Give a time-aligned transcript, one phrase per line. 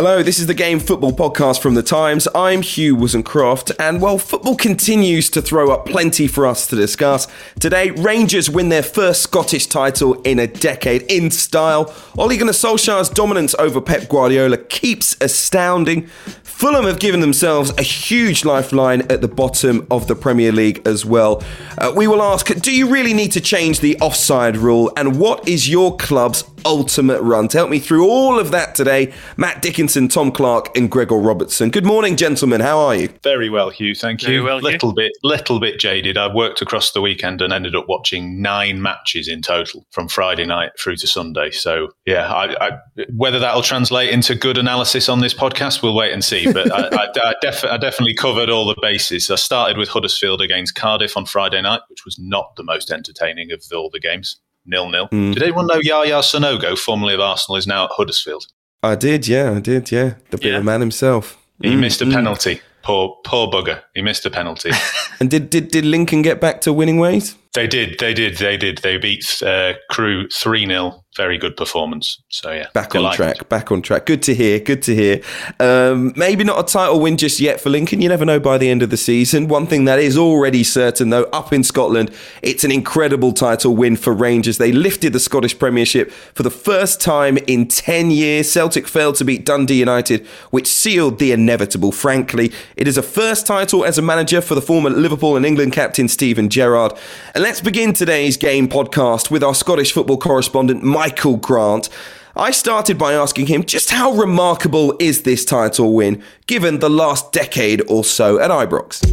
[0.00, 2.28] Hello, this is the Game Football Podcast from The Times.
[2.32, 7.26] I'm Hugh Woozencroft, and while football continues to throw up plenty for us to discuss,
[7.58, 11.92] today Rangers win their first Scottish title in a decade in style.
[12.16, 16.06] Ole Gunnar Solskjaer's dominance over Pep Guardiola keeps astounding.
[16.44, 21.04] Fulham have given themselves a huge lifeline at the bottom of the Premier League as
[21.04, 21.42] well.
[21.76, 24.92] Uh, we will ask Do you really need to change the offside rule?
[24.96, 27.48] And what is your club's ultimate run?
[27.48, 31.70] To help me through all of that today, Matt Dickinson, Tom Clarke, and Gregor Robertson.
[31.70, 32.60] Good morning, gentlemen.
[32.60, 33.08] How are you?
[33.22, 33.94] Very well, Hugh.
[33.94, 34.44] Thank Very you.
[34.44, 34.94] well, little Hugh.
[34.96, 36.16] bit, little bit jaded.
[36.16, 40.44] I worked across the weekend and ended up watching nine matches in total from Friday
[40.44, 41.50] night through to Sunday.
[41.50, 42.78] So yeah, I, I,
[43.14, 46.52] whether that'll translate into good analysis on this podcast, we'll wait and see.
[46.52, 49.30] But I, I, I, def- I definitely covered all the bases.
[49.30, 53.52] I started with Huddersfield against Cardiff on Friday night, which was not the most entertaining
[53.52, 54.40] of all the games.
[54.68, 55.08] Nil nil.
[55.10, 58.46] Did anyone know Yaya Sanogo, formerly of Arsenal, is now at Huddersfield?
[58.82, 60.14] I did, yeah, I did, yeah.
[60.30, 60.60] The Yeah.
[60.60, 61.36] man himself.
[61.60, 62.12] He Mm, missed a mm.
[62.12, 62.60] penalty.
[62.82, 63.82] Poor, poor bugger.
[63.94, 64.70] He missed a penalty.
[65.20, 67.34] And did, did, did Lincoln get back to winning ways?
[67.54, 68.78] They did, they did, they did.
[68.78, 71.04] They beat uh, Crewe 3 0.
[71.16, 72.22] Very good performance.
[72.28, 72.68] So, yeah.
[72.74, 73.16] Back on delighted.
[73.16, 74.06] track, back on track.
[74.06, 75.20] Good to hear, good to hear.
[75.58, 78.00] Um, maybe not a title win just yet for Lincoln.
[78.00, 79.48] You never know by the end of the season.
[79.48, 83.96] One thing that is already certain, though, up in Scotland, it's an incredible title win
[83.96, 84.58] for Rangers.
[84.58, 88.52] They lifted the Scottish Premiership for the first time in 10 years.
[88.52, 92.52] Celtic failed to beat Dundee United, which sealed the inevitable, frankly.
[92.76, 96.06] It is a first title as a manager for the former Liverpool and England captain
[96.06, 96.92] Steven Gerrard.
[97.38, 101.88] And let's begin today's game podcast with our Scottish football correspondent, Michael Grant.
[102.34, 107.30] I started by asking him just how remarkable is this title win, given the last
[107.30, 109.04] decade or so at Ibrox?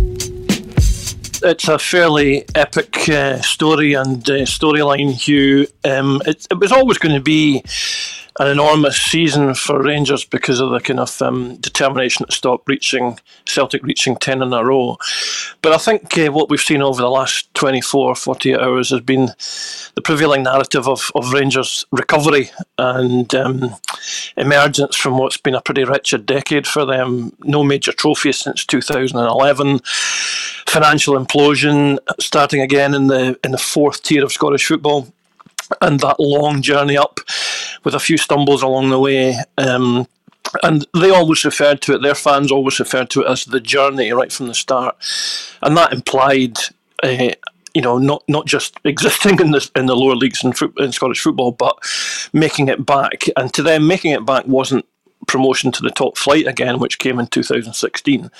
[1.43, 5.67] It's a fairly epic uh, story and uh, storyline, Hugh.
[5.83, 7.63] Um, it, it was always going to be
[8.37, 13.17] an enormous season for Rangers because of the kind of um, determination to stop reaching
[13.45, 14.97] Celtic reaching 10 in a row.
[15.61, 19.27] But I think uh, what we've seen over the last 24, 48 hours has been
[19.95, 23.75] the prevailing narrative of, of Rangers' recovery and um,
[24.35, 27.31] emergence from what's been a pretty wretched decade for them.
[27.39, 29.79] No major trophies since 2011
[30.67, 35.07] financial implosion starting again in the in the fourth tier of Scottish football
[35.81, 37.19] and that long journey up
[37.85, 40.07] with a few stumbles along the way um,
[40.63, 44.11] and they always referred to it their fans always referred to it as the journey
[44.11, 44.95] right from the start
[45.61, 46.57] and that implied
[47.03, 47.29] uh,
[47.73, 51.21] you know, not not just existing in the in the lower leagues in, in Scottish
[51.21, 51.77] football, but
[52.31, 53.25] making it back.
[53.35, 54.85] And to them, making it back wasn't
[55.27, 58.31] promotion to the top flight again, which came in 2016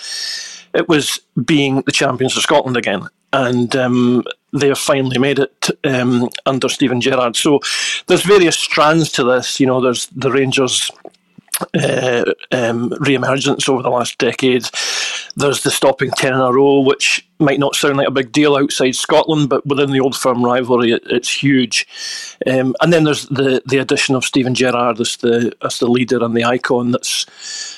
[0.76, 3.08] it was being the champions of Scotland again.
[3.36, 4.24] And um,
[4.54, 7.36] they have finally made it um, under Steven Gerrard.
[7.36, 7.60] So
[8.08, 9.60] there's various strands to this.
[9.60, 10.90] You know, there's the Rangers.
[11.74, 14.66] Uh, um, re-emergence over the last decade.
[15.38, 18.56] There's the stopping ten in a row, which might not sound like a big deal
[18.56, 21.88] outside Scotland, but within the old firm rivalry, it, it's huge.
[22.46, 26.24] Um, and then there's the the addition of Steven Gerrard as the as the leader
[26.24, 27.26] and the icon that's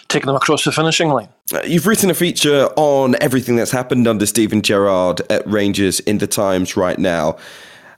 [0.07, 1.29] taken them across the finishing line.
[1.53, 6.17] Uh, You've written a feature on everything that's happened under Steven Gerrard at Rangers in
[6.17, 7.37] the Times right now.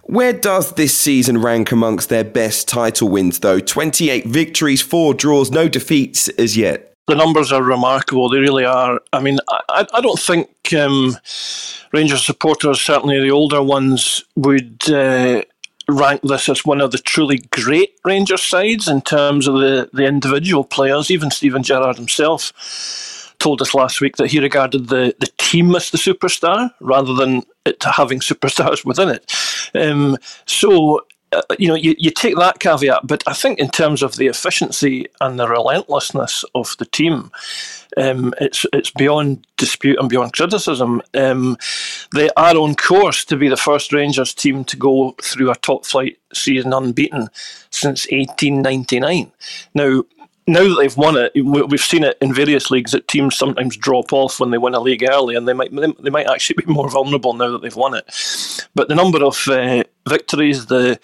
[0.10, 3.60] Where does this season rank amongst their best title wins, though?
[3.60, 6.96] 28 victories, 4 draws, no defeats as yet.
[7.06, 8.28] the numbers are remarkable.
[8.28, 9.02] They really are.
[9.14, 11.16] I mean, I, I don't think um,
[11.94, 15.44] Rangers supporters, certainly the older ones, would uh,
[15.88, 20.06] rank this as one of the truly great Rangers sides in terms of the, the
[20.06, 21.12] individual players.
[21.12, 22.52] Even Steven Gerrard himself
[23.40, 27.44] told us last week that he regarded the, the team as the superstar rather than
[27.66, 29.34] it having superstars within it.
[29.74, 34.02] Um, so uh, you know, you, you take that caveat, but I think in terms
[34.02, 37.30] of the efficiency and the relentlessness of the team,
[37.98, 41.04] um, it's it's beyond dispute and beyond criticism.
[41.14, 41.56] Um,
[42.14, 45.86] they are on course to be the first Rangers team to go through a top
[45.86, 47.28] flight season unbeaten
[47.70, 49.32] since 1899.
[49.76, 50.04] Now,
[50.50, 53.78] now that they've won it, we- we've seen it in various leagues that teams sometimes
[53.78, 56.72] drop off when they win a league early, and they might they might actually be
[56.74, 58.06] more vulnerable now that they've won it.
[58.76, 61.00] But the number of uh, victories, the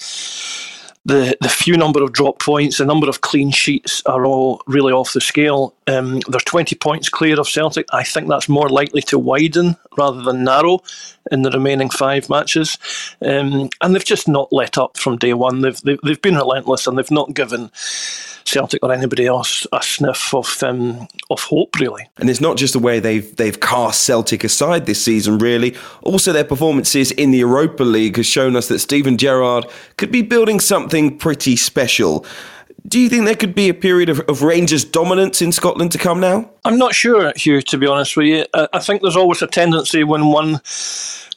[1.06, 4.92] the the few number of drop points, the number of clean sheets are all really
[4.92, 5.76] off the scale.
[5.88, 7.86] Um, they're 20 points clear of Celtic.
[7.94, 10.80] I think that's more likely to widen rather than narrow
[11.32, 12.78] in the remaining five matches.
[13.22, 15.62] Um, and they've just not let up from day one.
[15.62, 17.70] They've, they've, they've been relentless and they've not given
[18.46, 22.08] Celtic or anybody else a sniff of um, of hope, really.
[22.18, 25.76] And it's not just the way they've they've cast Celtic aside this season, really.
[26.04, 29.66] Also, their performances in the Europa League has shown us that Steven Gerrard
[29.98, 32.26] could be building something pretty special.
[32.88, 35.98] Do you think there could be a period of, of, Rangers dominance in Scotland to
[35.98, 36.52] come now?
[36.66, 38.46] I'm not sure, Hugh, to be honest with you.
[38.54, 40.62] I, I think there's always a tendency when one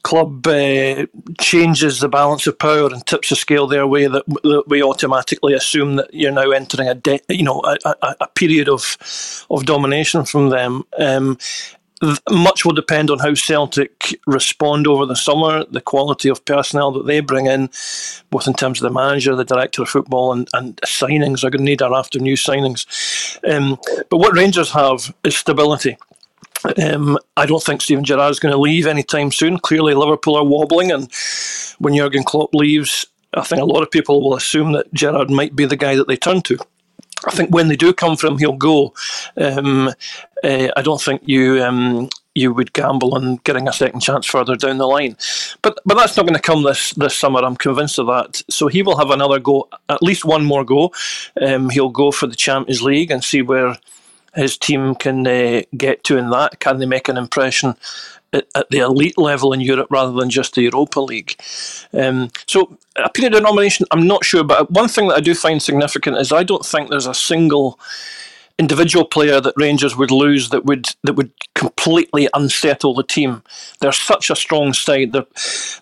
[0.02, 1.06] club uh,
[1.40, 5.54] changes the balance of power and tips the scale their way that, that we automatically
[5.54, 9.66] assume that you're now entering a de- you know a, a, a, period of of
[9.66, 10.84] domination from them.
[10.98, 11.38] Um,
[12.30, 17.06] much will depend on how Celtic respond over the summer, the quality of personnel that
[17.06, 17.70] they bring in,
[18.30, 21.40] both in terms of the manager, the director of football, and, and signings.
[21.40, 22.86] They're going to need our after new signings.
[23.48, 23.78] Um,
[24.10, 25.96] but what Rangers have is stability.
[26.82, 29.58] Um, I don't think Steven Gerrard is going to leave anytime soon.
[29.58, 31.08] Clearly, Liverpool are wobbling, and
[31.78, 35.54] when Jurgen Klopp leaves, I think a lot of people will assume that Gerrard might
[35.54, 36.58] be the guy that they turn to.
[37.26, 38.94] I think when they do come for him, he'll go.
[39.36, 39.88] Um,
[40.44, 44.54] uh, I don't think you um, you would gamble on getting a second chance further
[44.54, 45.16] down the line.
[45.62, 47.40] But but that's not going to come this this summer.
[47.40, 48.42] I'm convinced of that.
[48.48, 50.92] So he will have another go, at least one more go.
[51.40, 53.76] Um, he'll go for the Champions League and see where
[54.38, 56.60] his team can uh, get to in that.
[56.60, 57.74] Can they make an impression
[58.32, 61.40] at, at, the elite level in Europe rather than just the Europa League?
[61.92, 64.44] Um, so a period of nomination, I'm not sure.
[64.44, 67.78] But one thing that I do find significant is I don't think there's a single
[68.58, 73.42] individual player that Rangers would lose that would that would completely unsettle the team.
[73.80, 75.12] They're such a strong side.
[75.12, 75.26] They're,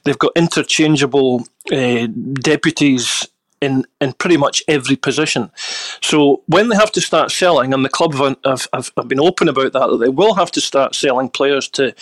[0.05, 2.07] they've got interchangeable uh,
[2.41, 3.27] deputies
[3.61, 5.51] in, in pretty much every position.
[6.03, 9.49] So when they have to start selling, and the club have, have, have been open
[9.49, 11.95] about that, that they will have to start selling players to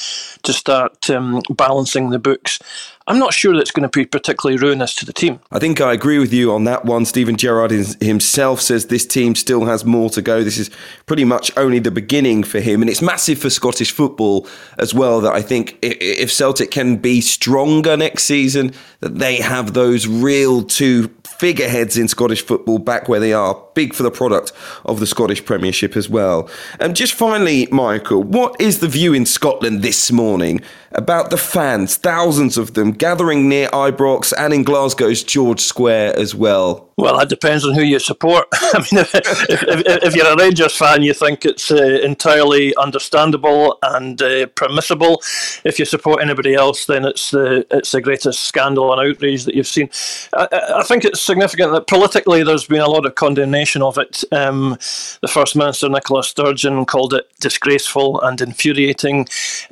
[0.42, 2.58] to start um, balancing the books.
[3.06, 5.38] I'm not sure that's going to be particularly ruinous to the team.
[5.52, 7.04] I think I agree with you on that one.
[7.04, 10.42] Steven Gerrard himself says this team still has more to go.
[10.42, 10.70] This is
[11.04, 14.48] pretty much only the beginning for him, and it's massive for Scottish football
[14.78, 15.20] as well.
[15.20, 20.62] That I think if Celtic can be stronger next season, that they have those real
[20.62, 24.52] two figureheads in Scottish football back where they are, big for the product
[24.84, 26.48] of the Scottish Premiership as well.
[26.80, 30.60] And just finally, Michael, what is the view in Scotland this morning
[30.94, 36.34] about the fans, thousands of them gathering near Ibrox and in Glasgow's George Square as
[36.34, 36.90] well?
[36.96, 38.46] Well, that depends on who you support.
[38.52, 43.78] I mean, if, if, if, you're a Rangers fan, you think it's uh, entirely understandable
[43.82, 45.20] and uh, permissible.
[45.64, 49.56] If you support anybody else, then it's the it's the greatest scandal and outrage that
[49.56, 49.90] you've seen.
[50.34, 50.46] I,
[50.76, 54.22] I think it's significant that politically there's been a lot of condemnation of it.
[54.30, 54.78] Um,
[55.20, 59.26] the First Minister Nicola Sturgeon called it disgraceful and infuriating.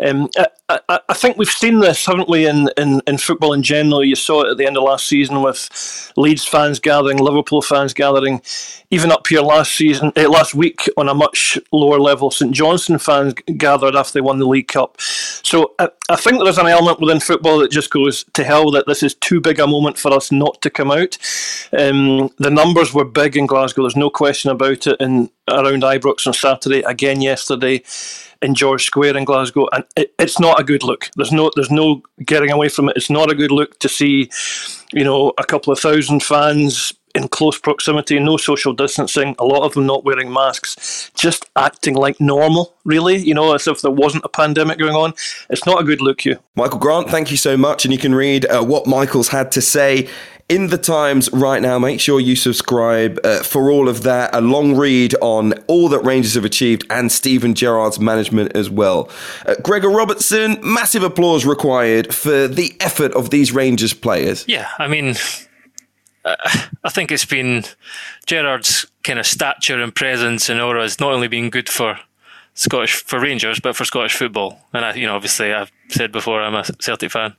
[0.04, 0.28] Um,
[0.88, 4.04] I, I, think we've seen this, haven't we, in, in, in football in general?
[4.04, 7.92] You saw it at the end of last season with Leeds fans gathering Liverpool fans
[7.92, 8.40] gathering,
[8.90, 12.98] even up here last season, uh, last week on a much lower level, St Johnstone
[12.98, 15.00] fans gathered after they won the League Cup.
[15.00, 18.70] So I, I think there is an element within football that just goes to hell
[18.72, 21.18] that this is too big a moment for us not to come out.
[21.76, 23.82] Um, the numbers were big in Glasgow.
[23.82, 24.96] There's no question about it.
[25.00, 27.82] And around Ibrox on Saturday, again yesterday
[28.42, 31.08] in George Square in Glasgow, and it, it's not a good look.
[31.16, 32.96] There's no there's no getting away from it.
[32.96, 34.30] It's not a good look to see,
[34.92, 39.62] you know, a couple of thousand fans in close proximity, no social distancing, a lot
[39.62, 43.90] of them not wearing masks, just acting like normal, really, you know, as if there
[43.90, 45.12] wasn't a pandemic going on.
[45.50, 46.38] It's not a good look, you.
[46.56, 47.84] Michael Grant, thank you so much.
[47.84, 50.08] And you can read uh, what Michael's had to say
[50.52, 51.78] in the Times right now.
[51.78, 54.34] Make sure you subscribe uh, for all of that.
[54.34, 59.08] A long read on all that Rangers have achieved and Steven Gerrard's management as well.
[59.46, 64.44] Uh, Gregor Robertson, massive applause required for the effort of these Rangers players.
[64.46, 65.14] Yeah, I mean,
[66.26, 66.36] uh,
[66.84, 67.64] I think it's been
[68.26, 71.98] Gerrard's kind of stature and presence and aura has not only been good for
[72.52, 74.60] Scottish for Rangers, but for Scottish football.
[74.74, 77.34] And I, you know, obviously, I've said before I'm a Celtic fan.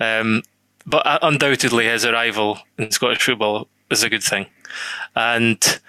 [0.00, 0.42] Um,
[0.88, 4.46] but undoubtedly his arrival in Scottish football is a good thing,
[5.14, 5.80] and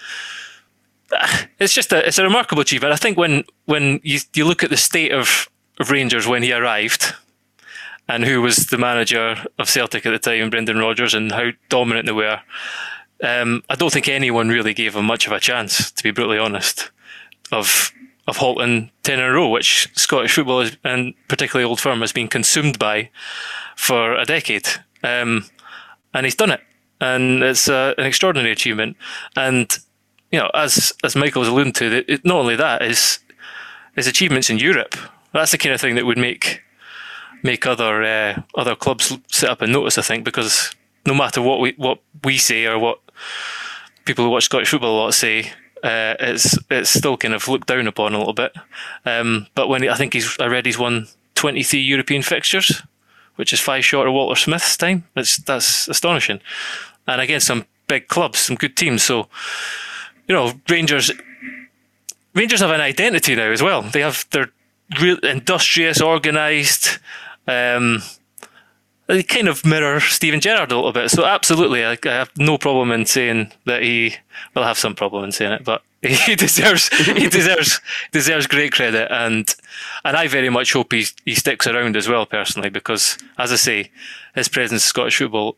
[1.12, 2.94] uh, it's just a it's a remarkable achievement.
[2.94, 6.52] I think when when you you look at the state of, of Rangers when he
[6.52, 7.14] arrived,
[8.08, 12.08] and who was the manager of Celtic at the time, Brendan Rodgers, and how dominant
[12.08, 12.42] they were.
[13.22, 16.38] Um, I don't think anyone really gave him much of a chance, to be brutally
[16.38, 16.92] honest,
[17.52, 17.92] of
[18.28, 22.12] of halting ten in a row, which Scottish football is, and particularly Old Firm has
[22.12, 23.10] been consumed by
[23.76, 24.68] for a decade.
[25.04, 25.46] Um,
[26.14, 26.62] and he's done it.
[27.02, 28.98] and it's uh, an extraordinary achievement.
[29.36, 29.78] And
[30.32, 33.20] you know, as as Michael was alluding to, it, not only that is
[33.96, 34.96] his achievements in Europe.
[35.34, 36.62] That's the kind of thing that would make
[37.44, 39.98] make other uh, other clubs sit up and notice.
[39.98, 40.72] I think because
[41.06, 43.00] no matter what we what we say or what
[44.06, 45.52] people who watch Scottish football a lot say,
[45.84, 48.54] uh, it's it's still kind of looked down upon a little bit.
[49.06, 52.82] Um, but when I think he's I read he's won 23 European fixtures,
[53.40, 55.06] which is five short of Walter Smith's time.
[55.14, 56.42] That's that's astonishing,
[57.08, 59.02] and against some big clubs, some good teams.
[59.02, 59.30] So,
[60.28, 61.10] you know, Rangers
[62.36, 63.82] Rangers have an identity now as well.
[63.82, 64.52] They have they're
[65.02, 67.00] real industrious, organised.
[67.48, 68.02] Um,
[69.08, 71.10] they kind of mirror Steven Gerrard a little bit.
[71.10, 74.16] So absolutely, I, I, have no problem in saying that he.
[74.54, 79.12] will have some problem in saying it, but he deserves he deserves deserves great credit,
[79.12, 79.54] and
[80.06, 83.58] and I very much hope he he sticks around as well personally because, as I
[83.58, 83.92] say,
[84.34, 85.58] his presence in Scottish football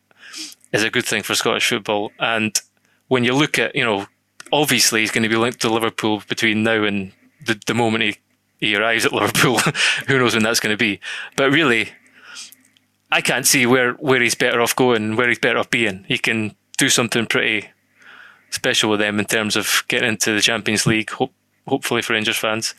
[0.74, 2.60] is a good thing for Scottish football, and
[3.08, 4.08] when you look at you know
[4.52, 7.12] obviously he's going to be linked to Liverpool between now and
[7.46, 8.18] the, the moment he,
[8.60, 9.60] he arrives at Liverpool.
[10.08, 11.00] Who knows when that's going to be?
[11.36, 11.90] But really,
[13.12, 16.06] I can't see where, where he's better off going, where he's better off being.
[16.08, 17.70] He can do something pretty
[18.52, 21.34] special with them in terms of getting into the Champions League, hope,
[21.68, 22.76] hopefully for Rangers fans,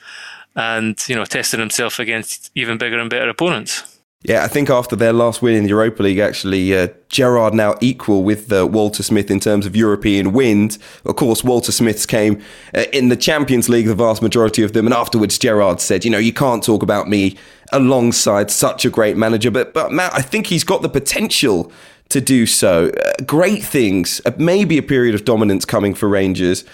[0.54, 3.92] and you know testing himself against even bigger and better opponents.
[4.24, 7.74] Yeah, I think after their last win in the Europa League, actually, uh, Gerrard now
[7.80, 10.78] equal with uh, Walter Smith in terms of European wins.
[11.04, 12.40] Of course, Walter Smith's came
[12.72, 16.12] uh, in the Champions League, the vast majority of them, and afterwards Gerrard said, "You
[16.12, 17.36] know, you can't talk about me
[17.72, 21.72] alongside such a great manager." But, but Matt, I think he's got the potential
[22.12, 22.88] to do so.
[22.88, 26.64] Uh, great things, uh, maybe a period of dominance coming for Rangers,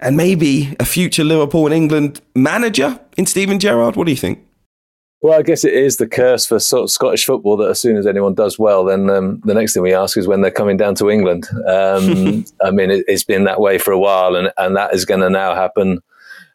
[0.00, 3.96] and maybe a future Liverpool and England manager in Steven Gerrard.
[3.96, 4.44] What do you think?
[5.24, 7.96] Well, I guess it is the curse for sort of Scottish football that as soon
[7.96, 10.76] as anyone does well, then um, the next thing we ask is when they're coming
[10.76, 11.48] down to England.
[11.66, 15.06] Um, I mean, it, has been that way for a while, and and that is
[15.06, 16.00] going to now happen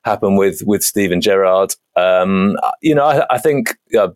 [0.04, 1.74] happen with with Steven Gerrard.
[1.96, 4.10] Um, you know, I, I think I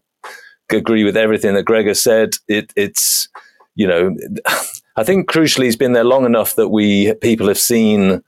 [0.72, 2.36] agree with everything that Greg has said.
[2.48, 3.28] It, it's
[3.76, 4.16] you know,
[4.96, 8.22] I think crucially he's been there long enough that we people have seen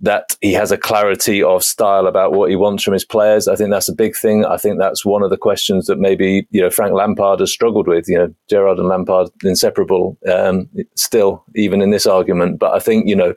[0.00, 3.48] that he has a clarity of style about what he wants from his players.
[3.48, 4.44] I think that's a big thing.
[4.44, 7.88] I think that's one of the questions that maybe you know Frank Lampard has struggled
[7.88, 8.08] with.
[8.08, 12.58] You know, Gerrard and Lampard inseparable um, still, even in this argument.
[12.58, 13.34] But I think you know,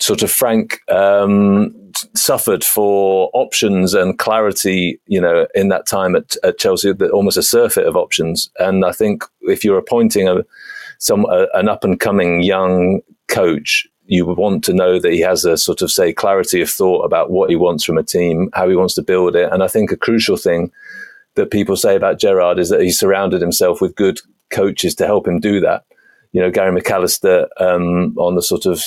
[0.00, 1.74] sort of Frank um,
[2.14, 5.00] suffered for options and clarity.
[5.06, 8.50] You know, in that time at, at Chelsea, almost a surfeit of options.
[8.58, 10.44] And I think if you're appointing a
[10.98, 15.44] some a, an up and coming young coach you want to know that he has
[15.44, 18.68] a sort of say clarity of thought about what he wants from a team, how
[18.68, 19.52] he wants to build it.
[19.52, 20.72] And I think a crucial thing
[21.36, 24.18] that people say about Gerrard is that he surrounded himself with good
[24.50, 25.84] coaches to help him do that.
[26.32, 28.82] You know, Gary McAllister um, on the sort of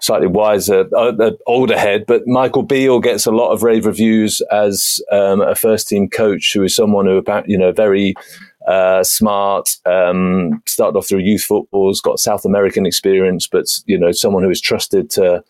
[0.00, 5.00] slightly wiser, uh, older head, but Michael Beale gets a lot of rave reviews as
[5.12, 8.14] um, a first team coach who is someone who, about you know, very
[8.66, 14.12] uh, smart, um, started off through youth footballs, got South American experience, but you know,
[14.12, 15.42] someone who is trusted to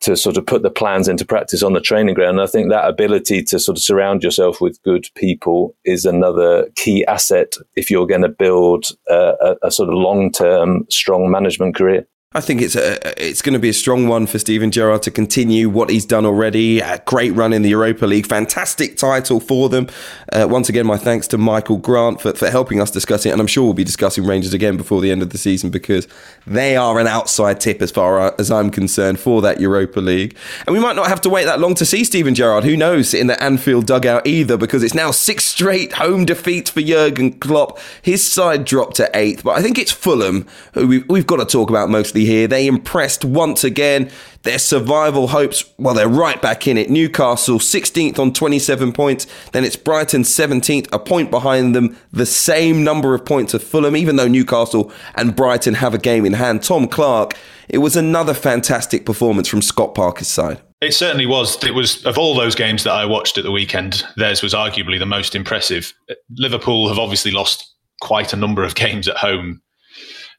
[0.00, 2.38] to sort of put the plans into practice on the training ground.
[2.38, 6.68] And I think that ability to sort of surround yourself with good people is another
[6.76, 11.30] key asset if you're going to build a, a, a sort of long term strong
[11.30, 12.06] management career.
[12.34, 15.10] I think it's a, it's going to be a strong one for Steven Gerrard to
[15.10, 16.78] continue what he's done already.
[16.80, 19.88] A great run in the Europa League, fantastic title for them.
[20.30, 23.40] Uh, once again, my thanks to Michael Grant for, for helping us discuss it, and
[23.40, 26.06] I'm sure we'll be discussing Rangers again before the end of the season because
[26.46, 30.36] they are an outside tip as far as I'm concerned for that Europa League.
[30.66, 32.64] And we might not have to wait that long to see Steven Gerrard.
[32.64, 36.82] Who knows in the Anfield dugout either because it's now six straight home defeats for
[36.82, 37.78] Jurgen Klopp.
[38.02, 41.46] His side dropped to eighth, but I think it's Fulham who we've, we've got to
[41.46, 42.46] talk about mostly here.
[42.46, 44.10] They impressed once again.
[44.42, 46.90] Their survival hopes, well, they're right back in it.
[46.90, 49.26] Newcastle 16th on 27 points.
[49.52, 53.96] Then it's Brighton 17th, a point behind them, the same number of points of Fulham,
[53.96, 56.62] even though Newcastle and Brighton have a game in hand.
[56.62, 57.36] Tom Clarke,
[57.68, 60.60] it was another fantastic performance from Scott Parker's side.
[60.80, 61.62] It certainly was.
[61.64, 64.98] It was of all those games that I watched at the weekend, theirs was arguably
[64.98, 65.92] the most impressive.
[66.36, 69.60] Liverpool have obviously lost quite a number of games at home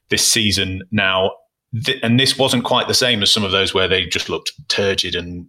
[0.08, 1.30] this season now
[1.84, 4.52] th- and this wasn't quite the same as some of those where they just looked
[4.68, 5.46] turgid and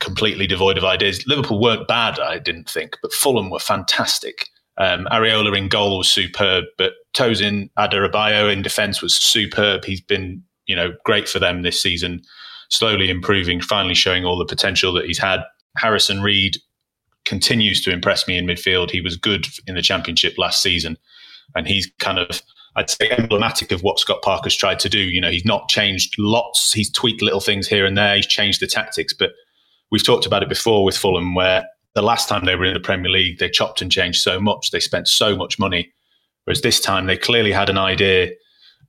[0.00, 1.26] completely devoid of ideas.
[1.26, 4.48] Liverpool weren't bad, I didn't think, but Fulham were fantastic.
[4.76, 9.84] Um, Areola in goal was superb, but Tosin Adarabioyo in defence was superb.
[9.84, 12.22] He's been, you know, great for them this season,
[12.70, 15.42] slowly improving, finally showing all the potential that he's had.
[15.76, 16.56] Harrison Reed
[17.24, 18.90] continues to impress me in midfield.
[18.90, 20.98] He was good in the championship last season,
[21.54, 22.42] and he's kind of
[22.76, 24.98] I'd say emblematic of what Scott Parker's tried to do.
[24.98, 26.72] You know, he's not changed lots.
[26.72, 28.16] He's tweaked little things here and there.
[28.16, 29.30] He's changed the tactics, but
[29.90, 31.64] we've talked about it before with Fulham, where
[31.94, 34.70] the last time they were in the Premier League, they chopped and changed so much.
[34.70, 35.92] They spent so much money.
[36.44, 38.30] Whereas this time, they clearly had an idea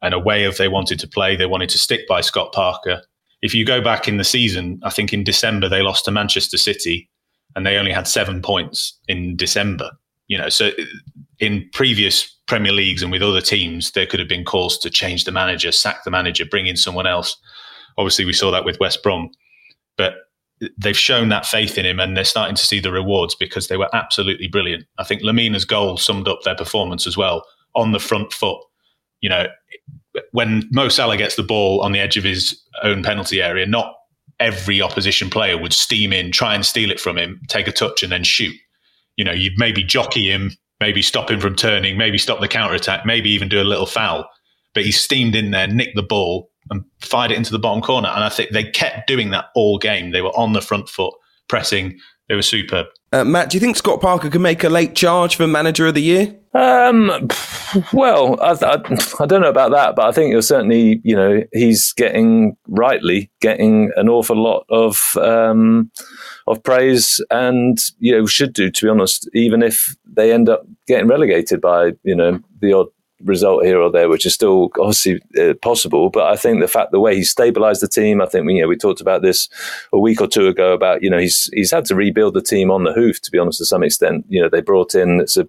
[0.02, 1.36] and a way of they wanted to play.
[1.36, 3.02] They wanted to stick by Scott Parker.
[3.42, 6.58] If you go back in the season, I think in December they lost to Manchester
[6.58, 7.10] City,
[7.56, 9.92] and they only had seven points in December.
[10.28, 10.72] You know, so
[11.40, 15.24] in previous Premier Leagues and with other teams, there could have been calls to change
[15.24, 17.36] the manager, sack the manager, bring in someone else.
[17.98, 19.30] Obviously, we saw that with West Brom,
[19.98, 20.16] but
[20.78, 23.78] they've shown that faith in him and they're starting to see the rewards because they
[23.78, 24.86] were absolutely brilliant.
[24.98, 27.44] I think Lemina's goal summed up their performance as well
[27.76, 28.60] on the front foot.
[29.22, 29.48] You know,
[30.32, 33.94] when Mo Salah gets the ball on the edge of his own penalty area, not
[34.40, 38.04] every opposition player would steam in, try and steal it from him, take a touch
[38.04, 38.56] and then shoot.
[39.18, 40.52] You know, you'd maybe jockey him,
[40.86, 43.88] maybe stop him from turning, maybe stop the counter attack, maybe even do a little
[43.88, 44.30] foul.
[44.76, 48.10] But he steamed in there, nicked the ball, and fired it into the bottom corner.
[48.10, 50.12] And I think they kept doing that all game.
[50.12, 51.16] They were on the front foot,
[51.48, 51.98] pressing.
[52.28, 52.88] They were superb.
[53.12, 55.94] Uh, Matt, do you think Scott Parker can make a late charge for Manager of
[55.94, 56.36] the Year?
[56.56, 57.30] Um,
[57.94, 58.76] well, I, I,
[59.20, 63.30] I, don't know about that, but I think he's certainly, you know, he's getting rightly
[63.42, 65.92] getting an awful lot of um,
[66.48, 70.66] of praise, and you know, should do to be honest, even if they end up
[70.88, 72.88] getting relegated by you know the odd
[73.24, 76.10] result here or there, which is still obviously uh, possible.
[76.10, 78.62] But I think the fact the way he stabilised the team, I think we, you
[78.62, 79.50] know we talked about this
[79.94, 82.72] a week or two ago about you know he's he's had to rebuild the team
[82.72, 84.26] on the hoof to be honest to some extent.
[84.28, 85.48] You know they brought in it's a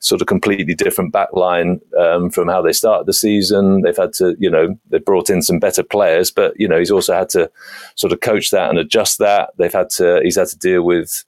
[0.00, 3.82] sort of completely different back line um, from how they started the season.
[3.82, 6.90] They've had to you know they brought in some better players, but you know he's
[6.90, 7.50] also had to
[7.94, 9.50] sort of coach that and adjust that.
[9.56, 11.24] They've had to he's had to deal with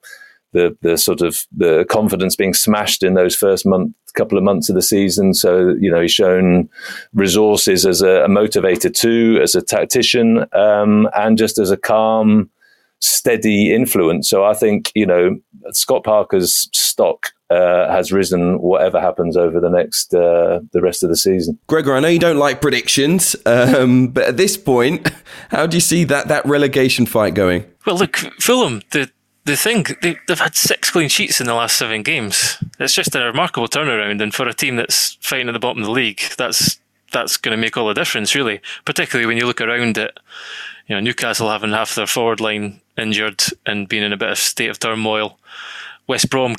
[0.53, 4.69] the the sort of the confidence being smashed in those first month couple of months
[4.69, 5.33] of the season.
[5.33, 6.69] So you know he's shown
[7.15, 12.51] resources as a, a motivator too, as a tactician, um, and just as a calm,
[13.01, 14.29] steady influence.
[14.29, 15.39] So I think you know
[15.71, 21.09] Scott Parker's stock uh, has risen whatever happens over the next uh, the rest of
[21.09, 21.59] the season.
[21.69, 25.09] Gregor, I know you don't like predictions, um, but at this point,
[25.51, 27.65] how do you see that that relegation fight going?
[27.87, 29.11] Well, look, Fulham, the
[29.49, 32.63] the thing they, have had six clean sheets in the last seven games.
[32.79, 35.87] It's just a remarkable turnaround, and for a team that's fighting at the bottom of
[35.87, 36.79] the league, that's
[37.13, 38.61] that's going to make all the difference, really.
[38.85, 40.19] Particularly when you look around it,
[40.87, 44.39] you know, Newcastle having half their forward line injured and being in a bit of
[44.39, 45.39] state of turmoil.
[46.07, 46.55] West Brom,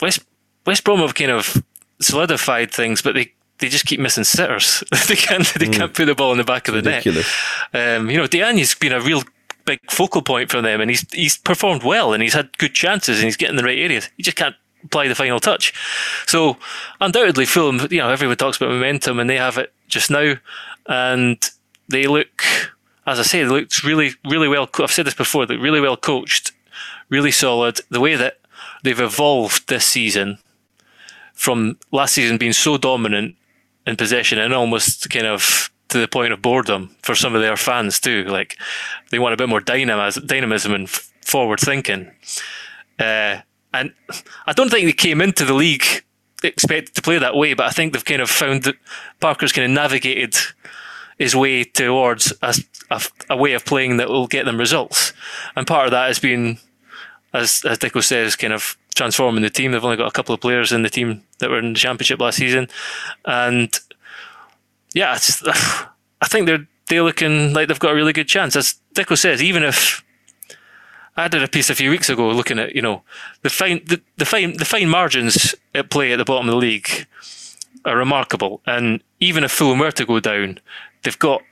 [0.00, 0.20] West
[0.66, 1.62] West Brom have kind of
[2.00, 4.84] solidified things, but they they just keep missing sitters.
[5.08, 5.74] they can't they mm.
[5.74, 7.34] can't put the ball in the back of the Ridiculous.
[7.72, 7.96] net.
[7.98, 9.22] Um, you know, Diagne's been a real
[9.68, 13.18] big focal point for them, and he's he's performed well, and he's had good chances,
[13.18, 14.08] and he's getting the right areas.
[14.16, 15.74] He just can't apply the final touch.
[16.26, 16.56] So
[17.00, 20.34] undoubtedly, Fulham, you know, everyone talks about momentum, and they have it just now,
[20.86, 21.38] and
[21.88, 22.42] they look,
[23.06, 24.68] as I say, they look really, really well.
[24.78, 26.52] I've said this before, they really well coached,
[27.10, 27.80] really solid.
[27.90, 28.38] The way that
[28.82, 30.38] they've evolved this season
[31.34, 33.36] from last season being so dominant
[33.86, 37.56] in possession and almost kind of to the point of boredom for some of their
[37.56, 38.24] fans too.
[38.24, 38.58] Like
[39.10, 42.10] they want a bit more dynamism, dynamism and forward thinking.
[42.98, 43.38] Uh,
[43.72, 43.92] and
[44.46, 45.84] I don't think they came into the league
[46.42, 48.76] expected to play that way, but I think they've kind of found that
[49.20, 50.36] Parker's kind of navigated
[51.18, 52.54] his way towards a,
[52.90, 55.12] a, a way of playing that will get them results.
[55.56, 56.58] And part of that has been,
[57.34, 59.72] as, as Dicko says, kind of transforming the team.
[59.72, 62.20] They've only got a couple of players in the team that were in the championship
[62.20, 62.68] last season.
[63.24, 63.78] And
[64.98, 68.56] yeah, just, I think they're they're looking like they've got a really good chance.
[68.56, 70.04] As Dicko says, even if
[71.16, 73.02] I did a piece a few weeks ago looking at you know
[73.42, 76.58] the fine the, the fine the fine margins at play at the bottom of the
[76.58, 77.06] league
[77.84, 80.58] are remarkable, and even if Fulham were to go down,
[81.04, 81.42] they've got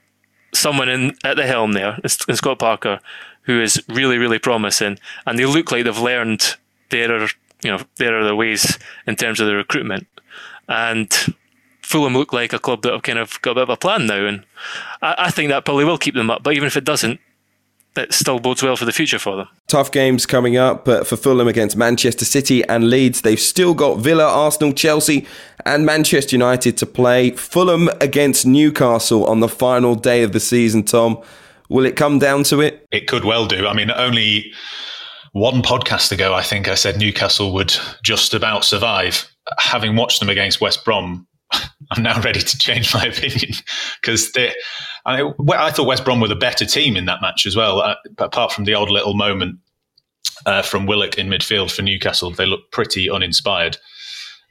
[0.52, 2.98] someone in at the helm there, in Scott Parker,
[3.42, 6.56] who is really really promising, and they look like they've learned
[6.90, 7.28] their
[7.62, 10.08] you know their other ways in terms of the recruitment,
[10.68, 11.36] and
[11.86, 14.06] Fulham look like a club that have kind of got a bit of a plan
[14.06, 14.44] now, and
[15.02, 16.42] I, I think that probably will keep them up.
[16.42, 17.20] But even if it doesn't,
[17.94, 19.48] that still bodes well for the future for them.
[19.68, 23.98] Tough games coming up, but for Fulham against Manchester City and Leeds, they've still got
[23.98, 25.28] Villa, Arsenal, Chelsea,
[25.64, 27.30] and Manchester United to play.
[27.30, 31.22] Fulham against Newcastle on the final day of the season, Tom.
[31.68, 32.84] Will it come down to it?
[32.90, 33.68] It could well do.
[33.68, 34.52] I mean, only
[35.34, 39.30] one podcast ago, I think I said Newcastle would just about survive.
[39.58, 41.28] Having watched them against West Brom,
[41.90, 43.52] I'm now ready to change my opinion
[44.00, 44.52] because I,
[45.04, 47.80] I, thought West Brom were the better team in that match as well.
[47.80, 49.58] Uh, apart from the odd little moment
[50.44, 53.76] uh, from Willock in midfield for Newcastle, they looked pretty uninspired.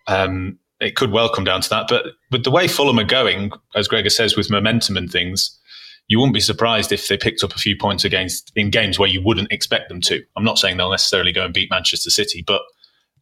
[0.08, 1.88] Um, it could well come down to that.
[1.88, 5.58] But with the way Fulham are going, as Gregor says, with momentum and things,
[6.08, 9.10] you wouldn't be surprised if they picked up a few points against in games where
[9.10, 10.22] you wouldn't expect them to.
[10.36, 12.62] I'm not saying they'll necessarily go and beat Manchester City, but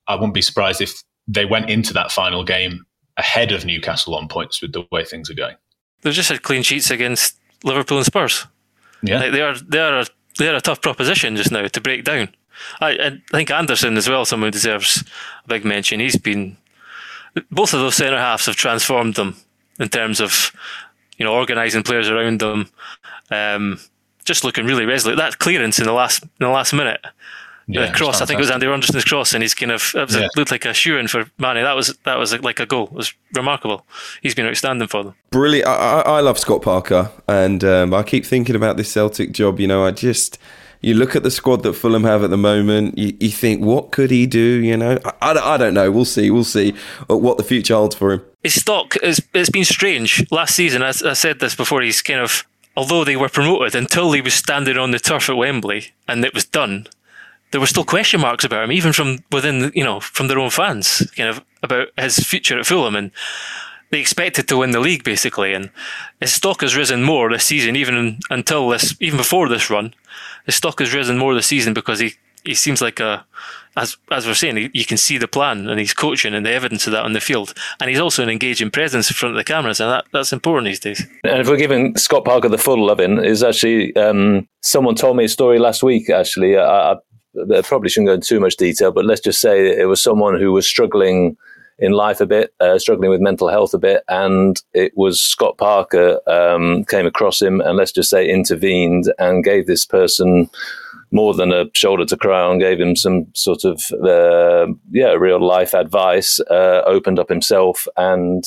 [0.07, 2.85] I wouldn't be surprised if they went into that final game
[3.17, 5.55] ahead of Newcastle on points with the way things are going.
[6.01, 8.45] They've just had clean sheets against Liverpool and Spurs.
[9.01, 10.05] Yeah, like they are they are a,
[10.39, 12.29] they are a tough proposition just now to break down.
[12.79, 15.03] I, I think Andersen as well, someone who deserves
[15.43, 15.99] a big mention.
[15.99, 16.57] He's been
[17.51, 19.35] both of those centre halves have transformed them
[19.79, 20.51] in terms of
[21.17, 22.69] you know organising players around them,
[23.31, 23.79] um,
[24.25, 25.17] just looking really resolute.
[25.17, 27.03] That clearance in the last in the last minute.
[27.67, 30.11] Yeah, the cross, I think it was Andy Anderson's cross, and he's kind of it
[30.11, 30.27] yeah.
[30.35, 31.63] looked like a shoe in for Mane.
[31.63, 32.87] That was that was like a goal.
[32.87, 33.85] It was remarkable.
[34.21, 35.15] He's been outstanding for them.
[35.29, 35.67] Brilliant.
[35.67, 39.59] I, I love Scott Parker, and um, I keep thinking about this Celtic job.
[39.59, 40.39] You know, I just
[40.83, 43.91] you look at the squad that Fulham have at the moment, you, you think, what
[43.91, 44.39] could he do?
[44.39, 45.89] You know, I, I, I, don't know.
[45.89, 46.29] We'll see.
[46.29, 46.75] We'll see
[47.07, 48.21] what the future holds for him.
[48.43, 50.29] His stock, is, it's been strange.
[50.29, 52.45] Last season, I, I said this before, he's kind of,
[52.75, 56.33] although they were promoted, until he was standing on the turf at Wembley and it
[56.33, 56.87] was done,
[57.53, 60.49] there were still question marks about him, even from within, you know, from their own
[60.49, 62.95] fans, kind of about his future at Fulham.
[62.95, 63.11] And
[63.91, 65.69] they expected to win the league basically, and
[66.19, 69.93] his stock has risen more this season, even until this, even before this run.
[70.47, 72.13] His stock has risen more this season because he,
[72.43, 73.23] he seems like a,
[73.77, 76.87] as as we're saying, you can see the plan and he's coaching and the evidence
[76.87, 79.43] of that on the field, and he's also an engaging presence in front of the
[79.43, 81.05] cameras, and that, that's important these days.
[81.23, 85.25] And if we're giving Scott Parker the full loving, is actually um, someone told me
[85.25, 86.09] a story last week.
[86.09, 86.95] Actually, I, I
[87.63, 90.51] probably shouldn't go into too much detail, but let's just say it was someone who
[90.51, 91.37] was struggling
[91.79, 95.57] in life a bit, uh, struggling with mental health a bit, and it was Scott
[95.57, 100.49] Parker um, came across him and let's just say intervened and gave this person
[101.11, 105.45] more than a shoulder to cry on, gave him some sort of uh, yeah real
[105.45, 108.43] life advice, uh, opened up himself, and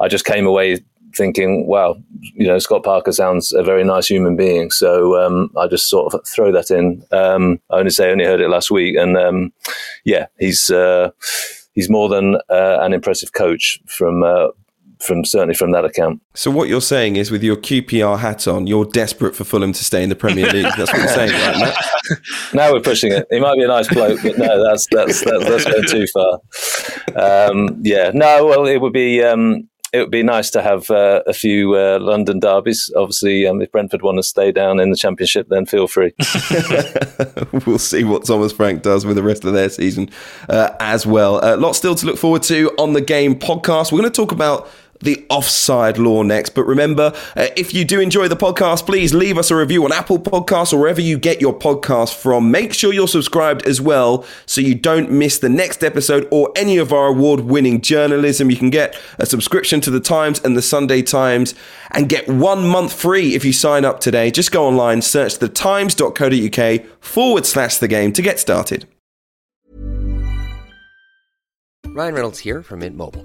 [0.00, 0.80] I just came away
[1.16, 4.70] thinking, wow, you know, Scott Parker sounds a very nice human being.
[4.70, 7.04] So um, I just sort of throw that in.
[7.12, 9.52] Um, I only say I only heard it last week, and um,
[10.04, 11.10] yeah, he's uh,
[11.72, 14.48] he's more than uh, an impressive coach from uh,
[15.00, 16.20] from certainly from that account.
[16.34, 19.84] So what you're saying is, with your QPR hat on, you're desperate for Fulham to
[19.84, 20.72] stay in the Premier League.
[20.76, 21.58] That's what you're saying, right?
[21.58, 22.20] Matt?
[22.54, 23.26] now we're pushing it.
[23.30, 26.40] He might be a nice bloke, but no, that's that's that's, that's going too far.
[27.16, 28.46] Um, yeah, no.
[28.46, 29.22] Well, it would be.
[29.22, 32.90] Um, it would be nice to have uh, a few uh, London derbies.
[32.96, 36.12] Obviously, um, if Brentford want to stay down in the Championship, then feel free.
[37.64, 40.10] we'll see what Thomas Frank does with the rest of their season
[40.48, 41.36] uh, as well.
[41.36, 43.92] A uh, lot still to look forward to on the game podcast.
[43.92, 44.68] We're going to talk about
[45.04, 46.50] the offside law next.
[46.50, 49.92] But remember, uh, if you do enjoy the podcast, please leave us a review on
[49.92, 52.50] Apple Podcasts or wherever you get your podcast from.
[52.50, 56.76] Make sure you're subscribed as well so you don't miss the next episode or any
[56.78, 58.50] of our award winning journalism.
[58.50, 61.54] You can get a subscription to the Times and the Sunday Times
[61.90, 64.30] and get one month free if you sign up today.
[64.30, 68.86] Just go online, search thetimes.co.uk forward slash the game to get started.
[71.94, 73.24] Ryan Reynolds here from Mint Mobile.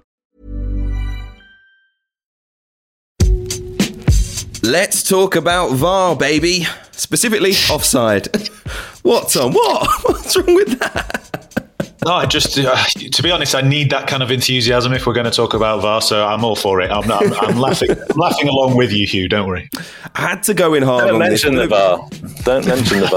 [4.63, 6.67] Let's talk about VAR, baby.
[6.91, 8.27] Specifically, offside.
[9.01, 9.53] what, Tom?
[9.53, 9.89] What?
[10.05, 11.20] What's wrong with that?
[12.03, 15.13] No, I just uh, to be honest, I need that kind of enthusiasm if we're
[15.13, 16.01] going to talk about VAR.
[16.01, 16.89] So I'm all for it.
[16.89, 19.29] I'm, I'm, I'm laughing, I'm laughing along with you, Hugh.
[19.29, 19.69] Don't worry.
[20.15, 21.05] I had to go in hard.
[21.05, 21.69] Don't on mention this.
[21.69, 22.09] the VAR.
[22.43, 23.07] Don't mention the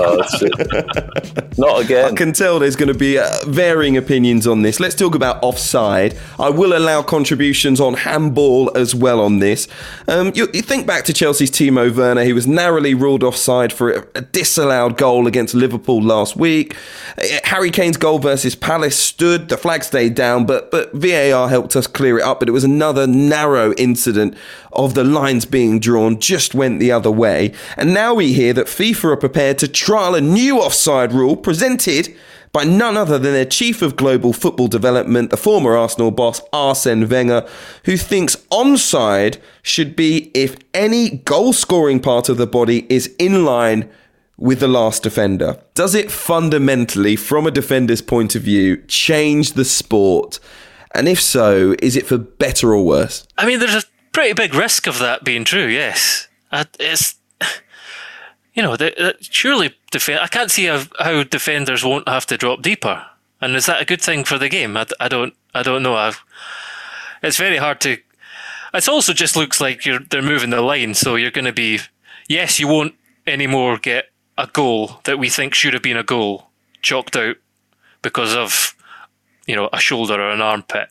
[1.38, 1.48] VAR.
[1.56, 2.12] Not again.
[2.12, 4.78] I can tell there's going to be uh, varying opinions on this.
[4.78, 6.18] Let's talk about offside.
[6.38, 9.66] I will allow contributions on handball as well on this.
[10.08, 12.24] Um, you, you, think back to Chelsea's Timo Werner.
[12.24, 16.76] He was narrowly ruled offside for a, a disallowed goal against Liverpool last week.
[17.16, 18.54] Uh, Harry Kane's goal versus.
[18.54, 22.40] Paris Palace stood, the flag stayed down, but, but VAR helped us clear it up.
[22.40, 24.36] But it was another narrow incident
[24.72, 27.54] of the lines being drawn, just went the other way.
[27.76, 32.16] And now we hear that FIFA are prepared to trial a new offside rule presented
[32.50, 37.08] by none other than their chief of global football development, the former Arsenal boss Arsene
[37.08, 37.48] Wenger,
[37.84, 43.44] who thinks onside should be if any goal scoring part of the body is in
[43.44, 43.88] line
[44.36, 45.60] with the last defender?
[45.74, 50.40] Does it fundamentally, from a defender's point of view, change the sport?
[50.94, 53.26] And if so, is it for better or worse?
[53.36, 55.66] I mean, there's a pretty big risk of that being true.
[55.66, 56.28] Yes,
[56.78, 57.16] it's
[58.54, 58.76] you know,
[59.20, 60.20] surely defend.
[60.20, 63.04] I can't see how, how, defenders won't have to drop deeper.
[63.40, 64.76] And is that a good thing for the game?
[64.76, 65.34] I, I don't.
[65.54, 65.94] I don't know.
[65.94, 66.22] I've,
[67.22, 67.98] it's very hard to.
[68.72, 71.80] It also just looks like you're they're moving the line, so you're going to be.
[72.28, 72.94] Yes, you won't
[73.26, 76.50] anymore get a goal that we think should have been a goal
[76.82, 77.36] chalked out
[78.02, 78.74] because of
[79.46, 80.88] you know a shoulder or an armpit,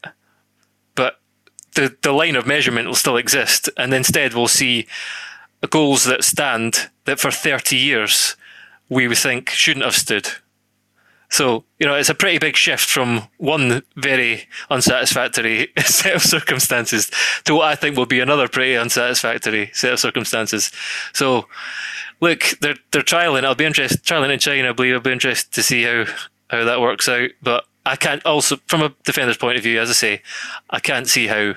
[0.96, 1.20] but
[1.76, 4.88] the the line of measurement will still exist, and instead we'll see
[5.68, 8.36] goals that stand that for 30 years
[8.90, 10.28] we would think shouldn't have stood.
[11.30, 17.10] So, you know, it's a pretty big shift from one very unsatisfactory set of circumstances
[17.46, 20.72] to what I think will be another pretty unsatisfactory set of circumstances.
[21.12, 21.48] So,
[22.24, 23.44] look, they're they're trialing.
[23.44, 24.70] I'll be interested trialing in China.
[24.70, 26.06] I believe I'll be interested to see how
[26.50, 27.30] how that works out.
[27.42, 30.22] But I can't also, from a defender's point of view, as I say,
[30.70, 31.56] I can't see how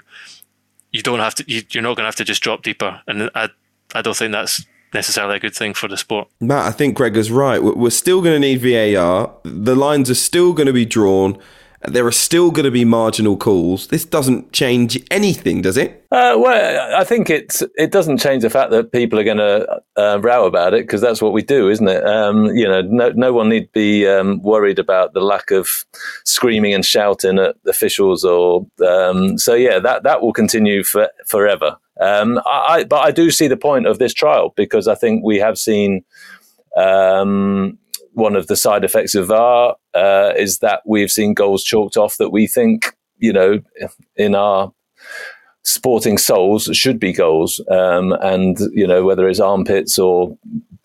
[0.91, 1.45] you don't have to.
[1.47, 3.49] You, are not going to have to just drop deeper, and I
[3.95, 6.29] I don't think that's necessarily a good thing for the sport.
[6.41, 7.63] Matt, I think Gregor's right.
[7.63, 9.33] We're still going to need VAR.
[9.45, 11.39] The lines are still going to be drawn.
[11.87, 13.89] There are still going to be marginal calls.
[13.89, 16.05] This doesn't change anything, does it?
[16.11, 19.83] Uh, well, I think it's it doesn't change the fact that people are going to
[19.97, 22.05] uh, row about it because that's what we do, isn't it?
[22.05, 25.85] Um, you know, no, no one need be um, worried about the lack of
[26.25, 29.55] screaming and shouting at officials, or um, so.
[29.55, 31.77] Yeah, that that will continue for forever.
[32.01, 35.39] Um, I, but I do see the point of this trial because I think we
[35.39, 36.05] have seen
[36.77, 37.79] um,
[38.17, 42.17] one of the side effects of VAR uh, is that we've seen goals chalked off
[42.17, 43.61] that we think, you know,
[44.17, 44.73] in our
[45.65, 47.61] sporting souls should be goals.
[47.71, 50.37] Um, and, you know, whether it's armpits or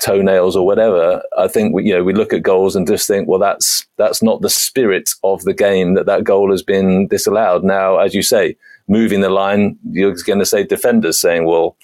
[0.01, 3.29] toenails or whatever, I think we, you know, we look at goals and just think,
[3.29, 7.63] well, that's, that's not the spirit of the game that that goal has been disallowed.
[7.63, 8.57] Now, as you say,
[8.89, 11.77] moving the line, you're going to say defenders saying, well,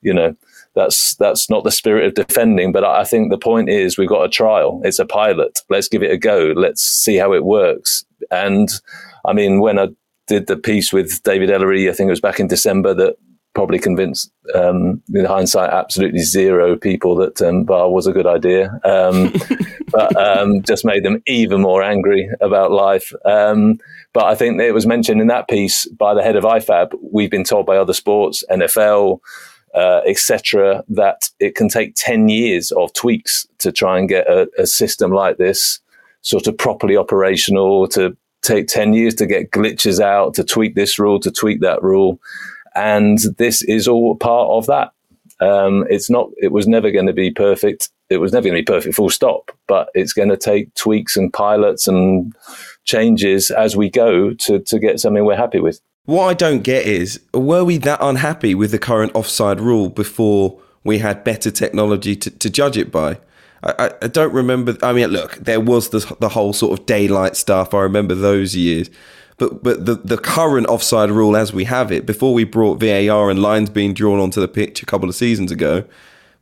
[0.00, 0.36] you know,
[0.74, 2.72] that's that's not the spirit of defending.
[2.72, 4.80] But I think the point is we've got a trial.
[4.84, 5.60] It's a pilot.
[5.68, 6.52] Let's give it a go.
[6.56, 8.04] Let's see how it works.
[8.30, 8.68] And
[9.24, 9.88] I mean, when I
[10.26, 13.16] did the piece with David Elleray, I think it was back in December that
[13.54, 18.80] probably convinced, um, in hindsight, absolutely zero people that um, VAR was a good idea,
[18.84, 19.32] um,
[19.88, 23.12] but um, just made them even more angry about life.
[23.24, 23.78] Um,
[24.14, 26.92] but I think it was mentioned in that piece by the head of IFAB.
[27.02, 29.20] We've been told by other sports, NFL,
[29.74, 34.48] uh, etc., that it can take 10 years of tweaks to try and get a,
[34.58, 35.80] a system like this
[36.20, 40.98] sort of properly operational, to take 10 years to get glitches out, to tweak this
[40.98, 42.20] rule, to tweak that rule.
[42.74, 44.92] And this is all part of that.
[45.40, 47.90] Um, it's not, it was never going to be perfect.
[48.10, 51.16] It was never going to be perfect, full stop, but it's going to take tweaks
[51.16, 52.34] and pilots and
[52.84, 55.80] changes as we go to, to get something we're happy with.
[56.04, 60.60] What I don't get is, were we that unhappy with the current offside rule before
[60.82, 63.18] we had better technology to, to judge it by?
[63.62, 64.76] I, I, don't remember.
[64.82, 67.72] I mean, look, there was the, the whole sort of daylight stuff.
[67.72, 68.90] I remember those years.
[69.38, 73.30] But but the, the current offside rule as we have it, before we brought VAR
[73.30, 75.84] and lines being drawn onto the pitch a couple of seasons ago,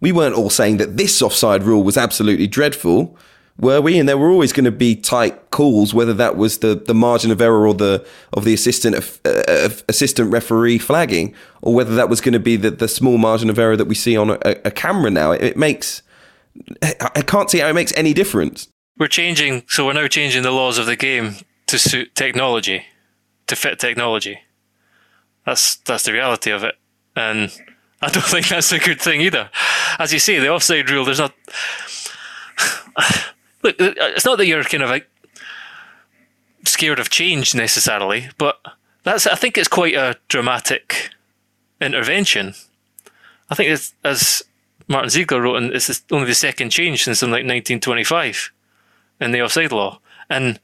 [0.01, 3.17] we weren't all saying that this offside rule was absolutely dreadful,
[3.59, 3.99] were we?
[3.99, 7.31] And there were always going to be tight calls, whether that was the, the margin
[7.31, 9.43] of error or the of the assistant uh,
[9.89, 13.59] assistant referee flagging, or whether that was going to be the, the small margin of
[13.59, 15.33] error that we see on a, a camera now.
[15.33, 16.03] It, it makes
[16.83, 18.69] I can't see how it makes any difference.
[18.99, 22.85] We're changing, so we're now changing the laws of the game to suit technology,
[23.47, 24.41] to fit technology.
[25.47, 26.77] That's that's the reality of it,
[27.17, 27.51] and
[28.03, 29.51] I don't think that's a good thing either.
[29.99, 31.05] As you say, the offside rule.
[31.05, 31.35] There's not.
[33.63, 35.07] Look, it's not that you're kind of like
[36.65, 38.59] scared of change necessarily, but
[39.03, 39.27] that's.
[39.27, 41.11] I think it's quite a dramatic
[41.81, 42.55] intervention.
[43.49, 44.43] I think it's as
[44.89, 48.53] Martin Ziegler wrote, and it's only the second change since like 1925
[49.21, 50.61] in the offside law, and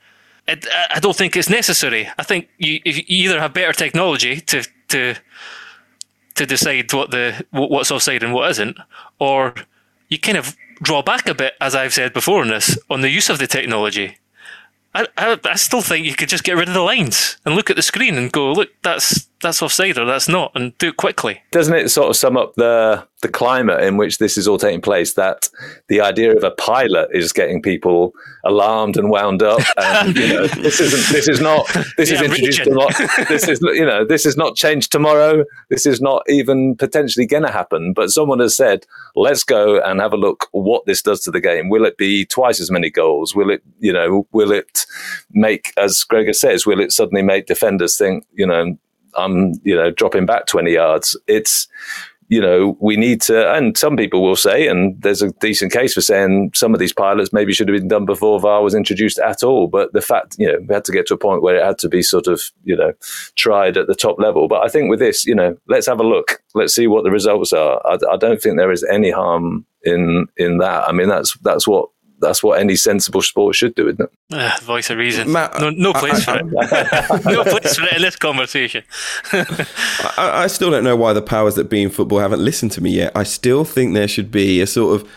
[0.49, 2.09] it, I don't think it's necessary.
[2.18, 5.14] I think you, you either have better technology to to
[6.35, 8.79] to decide what the what's offside and what isn't,
[9.18, 9.55] or
[10.09, 13.11] you kind of draw back a bit, as I've said before in this, on the
[13.11, 14.18] use of the technology.
[14.97, 17.69] I, I, I still think you could just get rid of the lines and look
[17.69, 20.96] at the screen and go, look, that's that's offside or that's not, and do it
[20.96, 21.42] quickly.
[21.51, 24.81] Doesn't it sort of sum up the the climate in which this is all taking
[24.81, 25.14] place?
[25.14, 25.49] That
[25.88, 28.12] the idea of a pilot is getting people
[28.44, 29.61] alarmed and wound up.
[29.79, 31.14] And, you know, this isn't.
[31.14, 31.66] This is not.
[31.96, 32.94] This yeah, is introduced a lot.
[33.29, 34.05] This is you know.
[34.05, 35.44] This is not changed tomorrow.
[35.70, 37.92] This is not even potentially going to happen.
[37.92, 41.40] But someone has said, let's go and have a look what this does to the
[41.40, 41.68] game.
[41.68, 43.35] Will it be twice as many goals?
[43.35, 44.27] Will it you know?
[44.33, 44.87] Will it
[45.31, 48.77] make, as Gregor says, will it suddenly make defenders think you know?
[49.16, 51.16] I'm, you know, dropping back 20 yards.
[51.26, 51.68] It's,
[52.29, 55.94] you know, we need to, and some people will say, and there's a decent case
[55.94, 59.18] for saying some of these pilots maybe should have been done before VAR was introduced
[59.20, 59.68] at all.
[59.68, 61.79] But the fact, you know, we had to get to a point where it had
[61.79, 62.92] to be sort of, you know,
[63.37, 64.48] tried at the top level.
[64.48, 66.42] But I think with this, you know, let's have a look.
[66.55, 67.81] Let's see what the results are.
[67.87, 70.88] I, I don't think there is any harm in in that.
[70.88, 74.11] I mean, that's that's what that's what any sensible sport should do, isn't it?
[74.33, 75.31] Uh, voice of reason.
[75.31, 77.24] Matt, no, no place I, I, for it.
[77.24, 78.85] no place for it in this conversation.
[79.33, 82.81] I, I, still don't know why the powers that be in football haven't listened to
[82.81, 83.12] me yet.
[83.14, 85.11] I still think there should be a sort of,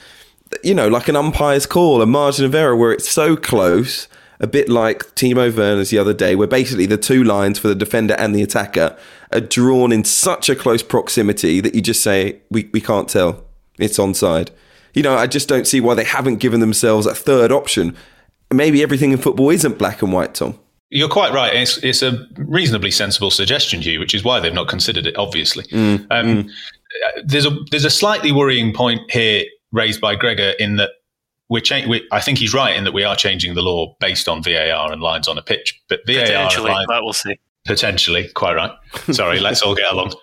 [0.63, 4.07] you know, like an umpire's call, a margin of error where it's so close.
[4.41, 7.75] A bit like Timo Werner's the other day, where basically the two lines for the
[7.75, 8.97] defender and the attacker
[9.33, 13.43] are drawn in such a close proximity that you just say, we, we can't tell.
[13.77, 14.51] It's onside
[14.93, 17.95] you know, I just don't see why they haven't given themselves a third option.
[18.52, 20.60] Maybe everything in football isn't black and white, Tom.
[20.89, 21.54] You're quite right.
[21.54, 25.15] It's, it's a reasonably sensible suggestion, Hugh, which is why they've not considered it.
[25.17, 26.52] Obviously, mm, um, mm.
[27.23, 30.89] there's a there's a slightly worrying point here raised by Gregor in that
[31.49, 34.28] we're, cha- we, I think he's right in that we are changing the law based
[34.28, 35.80] on VAR and lines on a pitch.
[35.89, 37.39] But VAR potentially, that we'll see.
[37.65, 38.71] Potentially, quite right.
[39.12, 40.13] Sorry, let's all get along.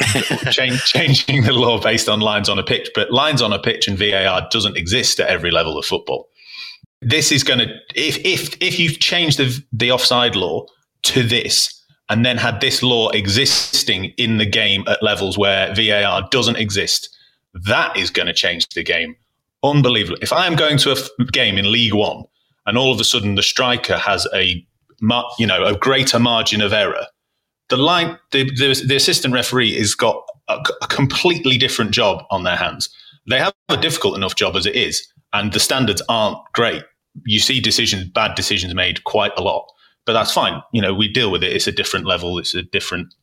[0.50, 3.88] Change, changing the law based on lines on a pitch, but lines on a pitch
[3.88, 6.28] and VAR doesn't exist at every level of football.
[7.02, 10.66] This is going to if if if you've changed the the offside law
[11.04, 16.28] to this and then had this law existing in the game at levels where VAR
[16.30, 17.08] doesn't exist,
[17.54, 19.16] that is going to change the game
[19.62, 20.18] Unbelievable.
[20.22, 22.24] If I am going to a game in League One
[22.66, 24.64] and all of a sudden the striker has a
[25.38, 27.06] you know a greater margin of error
[27.70, 32.42] the line, the, the, the assistant referee has got a, a completely different job on
[32.42, 32.90] their hands.
[33.28, 36.82] They have a difficult enough job as it is, and the standards aren't great.
[37.24, 39.66] You see decisions, bad decisions made quite a lot,
[40.04, 40.60] but that's fine.
[40.72, 41.52] You know, we deal with it.
[41.52, 42.38] It's a different level.
[42.38, 43.14] It's a different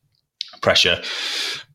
[0.61, 1.01] pressure,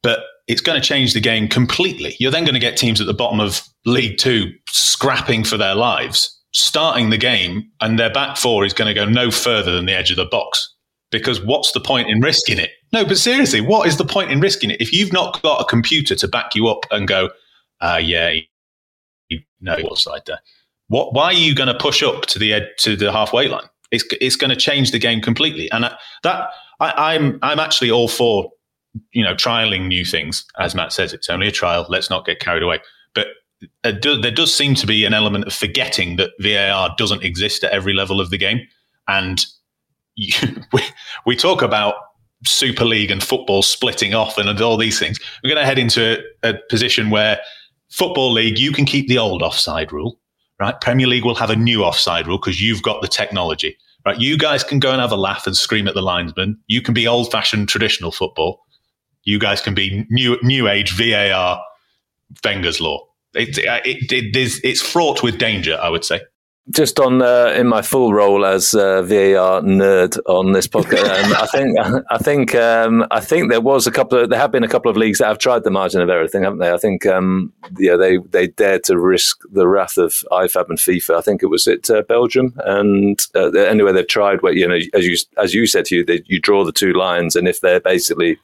[0.03, 2.17] but it's going to change the game completely.
[2.19, 5.75] You're then going to get teams at the bottom of League Two scrapping for their
[5.75, 9.87] lives, starting the game, and their back four is going to go no further than
[9.87, 10.72] the edge of the box
[11.12, 12.70] because what's the point in risking it?
[12.92, 14.81] No, but seriously, what is the point in risking it?
[14.81, 17.31] If you've not got a computer to back you up and go,
[17.81, 18.33] uh, yeah,
[19.29, 20.40] you know what's right there.
[20.88, 23.66] What, why are you going to push up to the ed, to the halfway line?
[23.92, 25.70] It's, it's going to change the game completely.
[25.70, 25.85] And
[26.22, 26.48] that
[26.81, 28.51] I, I'm, I'm actually all for,
[29.12, 30.44] you know, trialing new things.
[30.59, 31.87] As Matt says, it's only a trial.
[31.88, 32.81] Let's not get carried away.
[33.14, 33.29] But
[33.85, 37.94] there does seem to be an element of forgetting that VAR doesn't exist at every
[37.94, 38.66] level of the game.
[39.09, 39.44] And
[40.16, 40.33] you,
[40.72, 40.83] we,
[41.27, 41.94] we talk about
[42.44, 45.18] Super League and football splitting off and, and all these things.
[45.42, 47.38] We're going to head into a, a position where
[47.90, 50.18] Football League, you can keep the old offside rule,
[50.59, 50.81] right?
[50.81, 54.18] Premier League will have a new offside rule because you've got the technology, right?
[54.18, 56.59] You guys can go and have a laugh and scream at the linesman.
[56.66, 58.61] You can be old fashioned traditional football.
[59.25, 61.62] You guys can be new new age VAR,
[62.42, 63.07] Wenger's law.
[63.35, 66.20] It, it, it, it, it's fraught with danger, I would say
[66.70, 71.33] just on uh, in my full role as uh, VAR nerd on this podcast, um,
[71.35, 74.62] I think I think um, I think there was a couple of there have been
[74.62, 76.70] a couple of leagues that have tried the margin of error thing, haven't they?
[76.70, 81.16] I think um, yeah they they dared to risk the wrath of IFAB and FIFA.
[81.16, 84.79] I think it was at uh, Belgium, and uh, anyway they've tried where you know
[84.94, 87.61] as you as you said to you they, you draw the two lines, and if
[87.61, 88.38] they're basically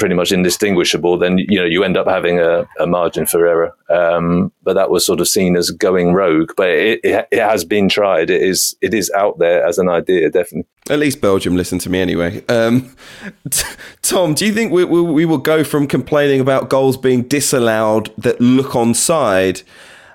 [0.00, 3.76] pretty much indistinguishable, then you know you end up having a, a margin for error.
[3.88, 6.52] Um, but that was sort of seen as going rogue.
[6.56, 8.30] But it, it, it, has been tried.
[8.30, 10.66] It is it is out there as an idea, definitely.
[10.88, 12.44] At least Belgium listened to me anyway.
[12.48, 12.96] Um,
[13.50, 13.66] t-
[14.02, 18.12] Tom, do you think we, we, we, will go from complaining about goals being disallowed
[18.18, 19.62] that look onside?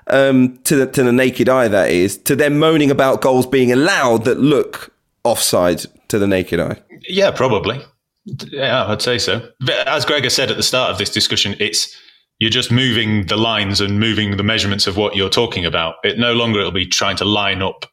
[0.08, 3.72] Um, to the to the naked eye, that is, to them moaning about goals being
[3.72, 4.92] allowed that look
[5.24, 6.80] offside to the naked eye.
[7.08, 7.82] Yeah, probably.
[8.26, 9.48] Yeah, I'd say so.
[9.86, 11.96] As Gregor said at the start of this discussion, it's
[12.38, 15.94] you're just moving the lines and moving the measurements of what you're talking about.
[16.02, 17.86] It no longer it'll be trying to line up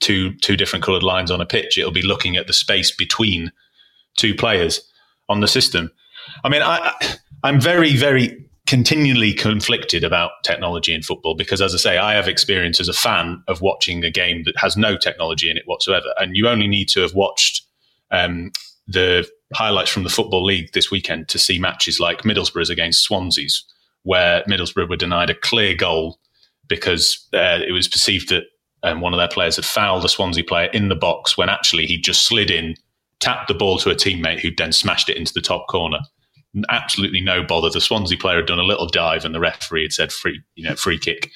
[0.00, 1.76] two two different coloured lines on a pitch.
[1.76, 3.50] It'll be looking at the space between
[4.16, 4.80] two players
[5.28, 5.90] on the system.
[6.44, 6.94] I mean, I
[7.42, 12.28] I'm very very continually conflicted about technology in football because, as I say, I have
[12.28, 16.14] experience as a fan of watching a game that has no technology in it whatsoever,
[16.18, 17.66] and you only need to have watched
[18.12, 18.52] um,
[18.86, 23.64] the highlights from the Football League this weekend to see matches like Middlesbrough's against Swansea's,
[24.02, 26.18] where Middlesbrough were denied a clear goal
[26.68, 28.44] because uh, it was perceived that
[28.82, 31.86] um, one of their players had fouled a Swansea player in the box when actually
[31.86, 32.74] he just slid in,
[33.20, 35.98] tapped the ball to a teammate who then smashed it into the top corner.
[36.68, 37.70] Absolutely no bother.
[37.70, 40.68] The Swansea player had done a little dive and the referee had said free, you
[40.68, 41.30] know, free kick.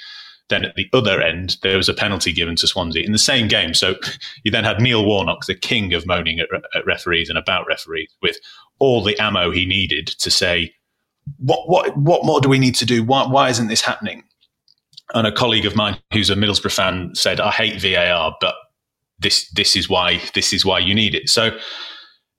[0.49, 3.49] Then at the other end, there was a penalty given to Swansea in the same
[3.49, 3.75] game.
[3.75, 3.97] So
[4.45, 8.15] you then had Neil Warnock, the king of moaning at, at referees and about referees,
[8.23, 8.39] with
[8.79, 10.73] all the ammo he needed to say,
[11.39, 13.03] "What what what more do we need to do?
[13.03, 14.25] Why why isn't this happening?"
[15.15, 18.55] And a colleague of mine who's a Middlesbrough fan said, "I hate VAR, but
[19.19, 21.57] this this is why this is why you need it." So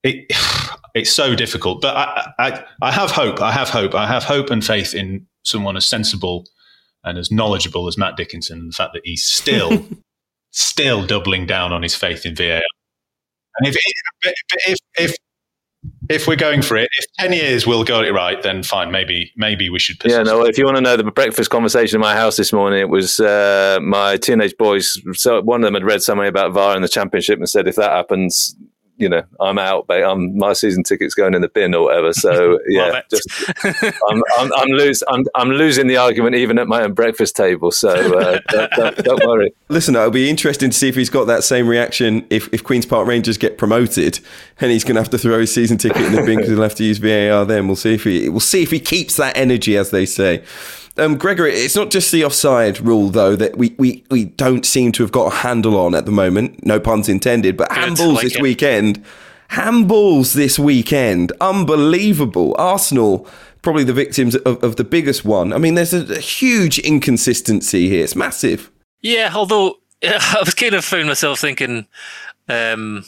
[0.04, 0.32] it
[0.96, 3.42] it's so difficult, but I, I I have hope.
[3.42, 3.96] I have hope.
[3.96, 6.46] I have hope and faith in someone as sensible
[7.08, 9.86] and as knowledgeable as Matt Dickinson, and the fact that he's still
[10.52, 12.62] still doubling down on his faith in VAR.
[13.60, 14.34] And if if
[14.68, 15.16] if, if
[16.10, 18.92] if we're going for it, if ten years we'll got it right, then fine.
[18.92, 19.98] Maybe maybe we should.
[20.06, 20.44] Yeah, no.
[20.46, 23.20] If you want to know the breakfast conversation in my house this morning, it was
[23.20, 25.00] uh, my teenage boys.
[25.14, 27.76] So one of them had read something about VAR in the championship and said, if
[27.76, 28.56] that happens,
[28.98, 32.14] you know, I'm out, but I'm my season ticket's going in the bin or whatever.
[32.14, 33.30] So yeah, just
[33.64, 37.72] I'm, I'm, I'm, lose, I'm, I'm losing the argument even at my own breakfast table.
[37.72, 39.54] So uh, don't, don't, don't, worry.
[39.70, 42.86] Listen, it'll be interesting to see if he's got that same reaction if, if Queens
[42.86, 44.20] Park Rangers get promoted
[44.60, 46.62] and he's going to have to throw his season ticket in the bin because he'll
[46.64, 47.46] have to use VAR.
[47.46, 50.44] Then we'll see if he we'll see if he keeps that energy, as they say.
[51.00, 54.92] Um, Gregory, it's not just the offside rule though that we, we, we don't seem
[54.94, 56.66] to have got a handle on at the moment.
[56.66, 58.42] No puns intended, but Good, handballs like this it.
[58.42, 59.04] weekend.
[59.52, 62.56] Handballs this weekend, unbelievable.
[62.58, 63.28] Arsenal
[63.62, 65.52] probably the victims of, of the biggest one.
[65.52, 68.04] I mean, there's a, a huge inconsistency here.
[68.04, 68.72] It's massive.
[69.02, 71.88] Yeah, although I was kind of found myself thinking
[72.50, 73.06] um,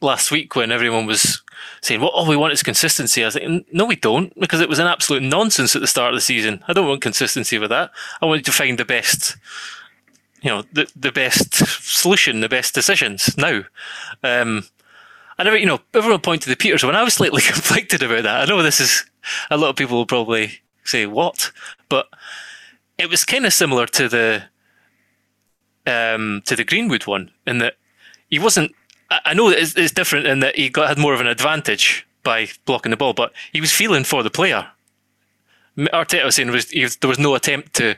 [0.00, 1.41] last week when everyone was
[1.80, 4.68] saying, "Well, all we want is consistency." I was like, "No, we don't," because it
[4.68, 6.62] was an absolute nonsense at the start of the season.
[6.68, 7.90] I don't want consistency with that.
[8.20, 9.36] I wanted to find the best,
[10.42, 11.54] you know, the the best
[11.84, 13.62] solution, the best decisions now.
[14.22, 14.64] Um,
[15.38, 18.42] I never, you know, everyone pointed to Pepe's when I was slightly conflicted about that.
[18.42, 19.04] I know this is
[19.50, 21.52] a lot of people will probably say what,
[21.88, 22.08] but
[22.98, 24.44] it was kind of similar to the
[25.86, 27.74] um, to the Greenwood one in that
[28.28, 28.72] he wasn't
[29.24, 32.48] I know it's, it's different in that he got had more of an advantage by
[32.64, 34.68] blocking the ball, but he was feeling for the player.
[35.76, 37.96] Arteta was saying was, there was no attempt to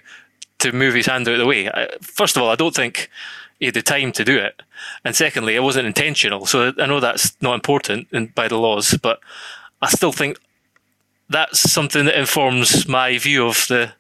[0.61, 1.69] to move his hand out of the way.
[2.01, 3.11] First of all, I don't think
[3.59, 4.63] he had the time to do it,
[5.05, 6.47] and secondly, it wasn't intentional.
[6.47, 9.21] So I know that's not important in, by the laws, but
[9.83, 10.39] I still think
[11.29, 13.93] that's something that informs my view of the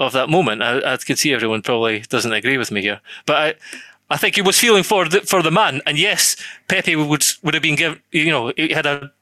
[0.00, 0.62] of that moment.
[0.62, 3.54] I, I can see everyone probably doesn't agree with me here, but I
[4.10, 6.36] I think he was feeling for the for the man, and yes,
[6.68, 8.02] Pepe would would have been given.
[8.10, 9.12] You know, he had a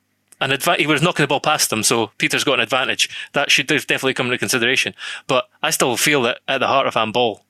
[0.41, 0.80] an advantage.
[0.80, 3.11] He was knocking the ball past him, so Pepe's got an advantage.
[3.32, 4.95] That should definitely come into consideration.
[5.26, 7.45] But I still feel that at the heart of handball,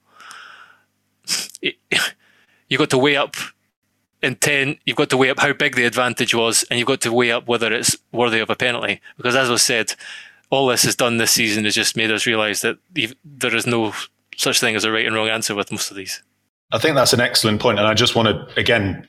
[1.63, 3.37] you got to weigh up
[4.23, 4.79] intent.
[4.85, 7.31] You've got to weigh up how big the advantage was, and you've got to weigh
[7.31, 9.01] up whether it's worthy of a penalty.
[9.17, 9.95] Because as was said,
[10.51, 12.79] all this has done this season has just made us realise that
[13.25, 13.93] there is no
[14.37, 16.23] such thing as a right and wrong answer with most of these.
[16.73, 19.07] I think that's an excellent point, and I just want to again,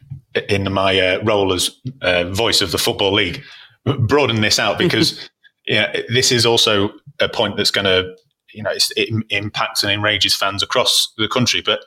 [0.47, 1.70] in my uh, role as
[2.01, 3.43] uh, voice of the football league,
[3.86, 5.30] broaden this out because
[5.68, 8.16] yeah, this is also a point that's going to
[8.53, 11.62] you know it impacts and enrages fans across the country.
[11.62, 11.82] But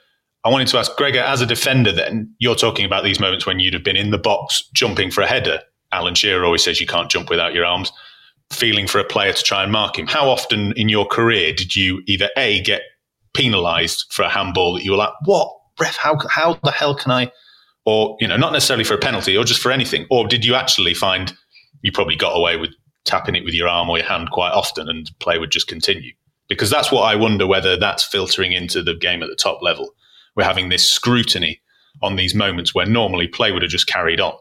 [0.44, 3.58] I wanted to ask Gregor, as a defender, then you're talking about these moments when
[3.58, 5.60] you'd have been in the box jumping for a header.
[5.92, 7.92] Alan Shearer always says you can't jump without your arms.
[8.50, 10.06] Feeling for a player to try and mark him.
[10.06, 12.82] How often in your career did you either a get
[13.34, 15.50] penalised for a handball that you were like, what?
[15.82, 17.32] Ref, how how the hell can I?
[17.84, 20.06] Or you know, not necessarily for a penalty, or just for anything.
[20.10, 21.34] Or did you actually find
[21.82, 22.70] you probably got away with
[23.04, 26.12] tapping it with your arm or your hand quite often, and play would just continue?
[26.48, 29.94] Because that's what I wonder whether that's filtering into the game at the top level.
[30.36, 31.60] We're having this scrutiny
[32.02, 34.34] on these moments where normally play would have just carried on,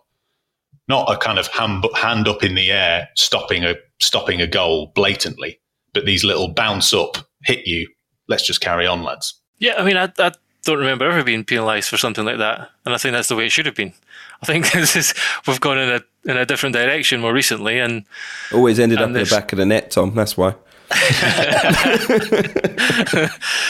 [0.88, 4.92] not a kind of hand, hand up in the air stopping a stopping a goal
[4.96, 5.60] blatantly,
[5.94, 7.88] but these little bounce up, hit you.
[8.28, 9.42] Let's just carry on, lads.
[9.60, 10.32] Yeah, I mean, I, I
[10.64, 13.46] don't remember ever being penalised for something like that, and I think that's the way
[13.46, 13.94] it should have been.
[14.42, 15.14] I think this is
[15.48, 18.06] we've gone in a in a different direction more recently, and
[18.54, 20.14] always ended and up in the back of the net, Tom.
[20.16, 20.56] That's why.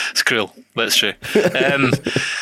[0.09, 1.13] it's cruel, but it's true.
[1.35, 1.93] Um,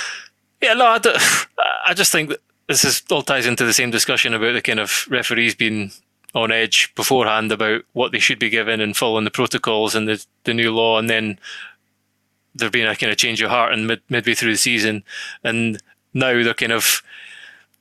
[0.62, 1.00] yeah, no, I,
[1.88, 4.80] I just think that this is all ties into the same discussion about the kind
[4.80, 5.92] of referees being
[6.36, 10.24] on edge beforehand about what they should be given and following the protocols and the,
[10.44, 11.40] the new law, and then
[12.56, 15.04] there being a kind of change of heart and mid, midway through the season,
[15.44, 15.82] and
[16.14, 17.02] now they're kind of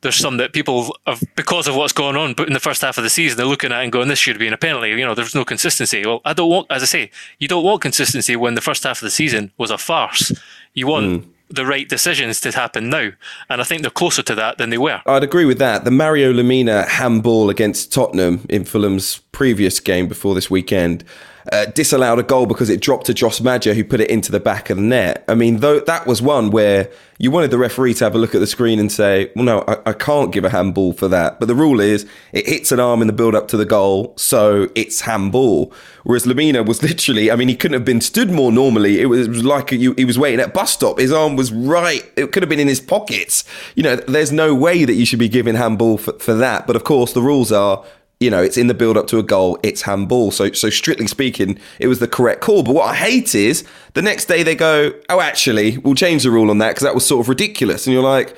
[0.01, 2.99] there's some that people have because of what's going on, but in the first half
[2.99, 5.05] of the season, they're looking at and going, "This should have been a penalty." You
[5.05, 6.05] know, there's no consistency.
[6.07, 8.99] Well, I don't want, as I say, you don't want consistency when the first half
[8.99, 10.33] of the season was a farce.
[10.75, 11.07] You want.
[11.07, 11.29] Mm.
[11.51, 13.09] The right decisions to happen now,
[13.49, 15.01] and I think they're closer to that than they were.
[15.07, 15.87] I'd agree with that.
[15.87, 21.05] The Mario Lemina handball against Tottenham in Fulham's previous game before this weekend
[21.53, 24.40] uh, disallowed a goal because it dropped to Josh Maja, who put it into the
[24.40, 25.24] back of the net.
[25.28, 28.34] I mean, though that was one where you wanted the referee to have a look
[28.34, 31.40] at the screen and say, "Well, no, I, I can't give a handball for that."
[31.40, 34.14] But the rule is it hits an arm in the build up to the goal,
[34.16, 35.72] so it's handball.
[36.05, 39.01] Whereas Lemina was literally, I mean, he couldn't have been stood more normally.
[39.01, 40.99] It was, it was like he was waiting at bus stop.
[40.99, 43.44] His arm was right; it could have been in his pockets.
[43.74, 46.66] You know, there's no way that you should be giving handball for, for that.
[46.66, 47.84] But of course, the rules are
[48.21, 50.31] you know, it's in the build up to a goal, it's handball.
[50.31, 52.62] So, so strictly speaking, it was the correct call.
[52.62, 53.64] But what I hate is
[53.95, 56.95] the next day they go, oh, actually, we'll change the rule on that because that
[56.95, 57.87] was sort of ridiculous.
[57.87, 58.37] And you're like,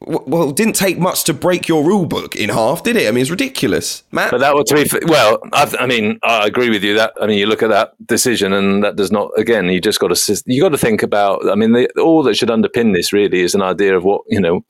[0.00, 3.08] well, it didn't take much to break your rule book in half, did it?
[3.08, 4.30] I mean, it's ridiculous, Matt.
[4.30, 5.40] But that would be well.
[5.54, 6.94] I, I, mean, I agree with you.
[6.94, 9.30] That I mean, you look at that decision, and that does not.
[9.38, 11.48] Again, you just got to you got to think about.
[11.48, 14.40] I mean, the, all that should underpin this really is an idea of what you
[14.40, 14.64] know.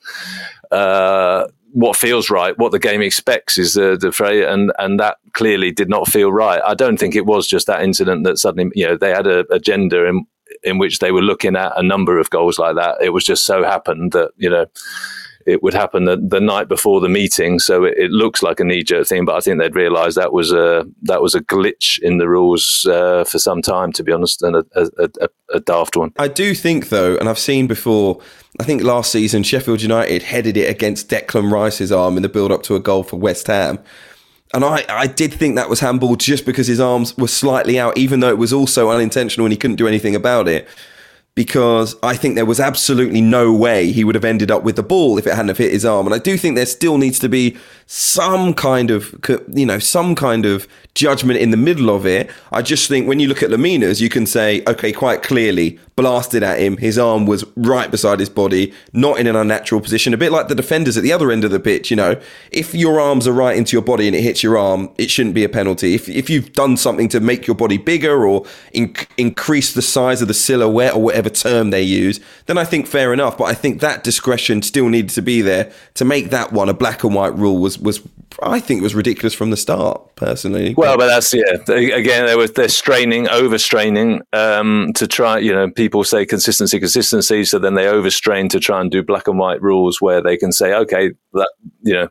[0.70, 5.18] Uh, what feels right, what the game expects is the, the fray, and and that
[5.32, 6.62] clearly did not feel right.
[6.64, 9.44] I don't think it was just that incident that suddenly, you know, they had a
[9.52, 10.26] agenda in
[10.62, 12.96] in which they were looking at a number of goals like that.
[13.00, 14.66] It was just so happened that you know
[15.46, 17.58] it would happen the, the night before the meeting.
[17.58, 20.32] So it, it looks like a knee jerk thing, but I think they'd realised that
[20.32, 24.12] was a that was a glitch in the rules uh, for some time, to be
[24.12, 26.12] honest, and a, a, a, a daft one.
[26.18, 28.20] I do think though, and I've seen before.
[28.58, 32.50] I think last season Sheffield United headed it against Declan Rice's arm in the build
[32.50, 33.78] up to a goal for West Ham.
[34.54, 37.98] And I, I did think that was handball just because his arms were slightly out,
[37.98, 40.66] even though it was also unintentional and he couldn't do anything about it
[41.36, 44.82] because I think there was absolutely no way he would have ended up with the
[44.82, 46.06] ball if it hadn't have hit his arm.
[46.06, 49.14] And I do think there still needs to be some kind of,
[49.52, 52.30] you know, some kind of judgment in the middle of it.
[52.50, 56.42] I just think when you look at Lemina's, you can say, okay, quite clearly, blasted
[56.42, 56.78] at him.
[56.78, 60.12] His arm was right beside his body, not in an unnatural position.
[60.12, 62.20] A bit like the defenders at the other end of the pitch, you know,
[62.50, 65.34] if your arms are right into your body and it hits your arm, it shouldn't
[65.34, 65.94] be a penalty.
[65.94, 70.22] If, if you've done something to make your body bigger or inc- increase the size
[70.22, 73.38] of the silhouette or whatever term they use, then I think fair enough.
[73.38, 76.74] But I think that discretion still needed to be there to make that one a
[76.74, 78.02] black and white rule was, was
[78.42, 80.74] I think was ridiculous from the start, personally.
[80.76, 81.54] Well, but that's yeah.
[81.68, 85.38] Again, there was they're straining, overstraining um, to try.
[85.38, 89.26] You know, people say consistency, consistency, so then they overstrain to try and do black
[89.28, 91.50] and white rules where they can say, okay, that
[91.82, 92.08] you know,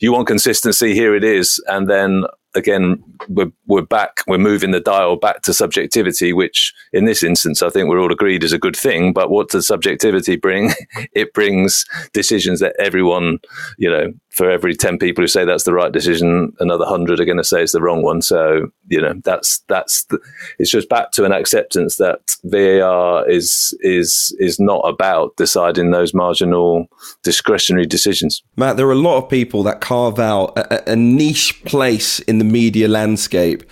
[0.00, 4.80] you want consistency, here it is, and then again, we're, we're back, we're moving the
[4.80, 8.58] dial back to subjectivity, which in this instance, I think we're all agreed is a
[8.58, 9.12] good thing.
[9.12, 10.72] But what does subjectivity bring?
[11.12, 13.38] it brings decisions that everyone,
[13.78, 17.24] you know, for every 10 people who say that's the right decision, another 100 are
[17.24, 18.20] going to say it's the wrong one.
[18.20, 20.18] So, you know, that's, that's, the,
[20.58, 26.12] it's just back to an acceptance that VAR is, is, is not about deciding those
[26.12, 26.88] marginal
[27.22, 28.42] discretionary decisions.
[28.56, 32.38] Matt, there are a lot of people that carve out a, a niche place in
[32.38, 33.62] the media landscape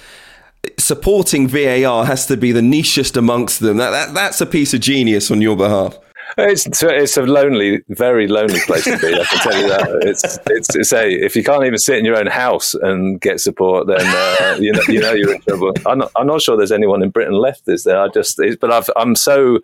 [0.78, 3.78] supporting VAR has to be the nichest amongst them.
[3.78, 5.98] That, that, that's a piece of genius on your behalf.
[6.39, 9.14] It's it's a lonely, very lonely place to be.
[9.14, 10.01] I can tell you that.
[10.03, 13.41] It's it's, it's a if you can't even sit in your own house and get
[13.41, 15.72] support, then uh, you know you know you're in trouble.
[15.87, 17.68] I'm not, I'm not sure there's anyone in Britain left.
[17.68, 18.01] Is there?
[18.01, 19.61] I just but I've, I'm so.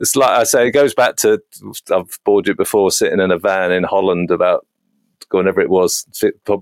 [0.00, 1.40] It's like I say, it goes back to
[1.90, 4.66] I've bored you before sitting in a van in Holland about
[5.30, 6.06] whenever it was,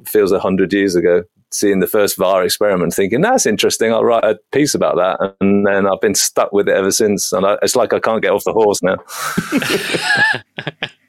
[0.06, 1.24] feels a hundred years ago
[1.54, 3.92] seeing the first VAR experiment, thinking that's interesting.
[3.92, 7.32] I'll write a piece about that, and then I've been stuck with it ever since.
[7.32, 8.96] And I, it's like I can't get off the horse now.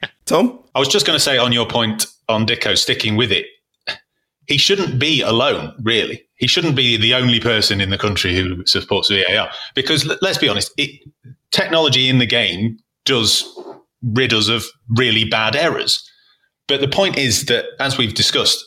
[0.26, 3.46] Tom, I was just going to say on your point on Dicko sticking with it.
[4.46, 6.22] He shouldn't be alone, really.
[6.36, 9.50] He shouldn't be the only person in the country who supports VAR.
[9.74, 11.00] Because let's be honest, it,
[11.50, 13.44] technology in the game does
[14.02, 16.02] rid us of really bad errors.
[16.66, 18.64] But the point is that, as we've discussed,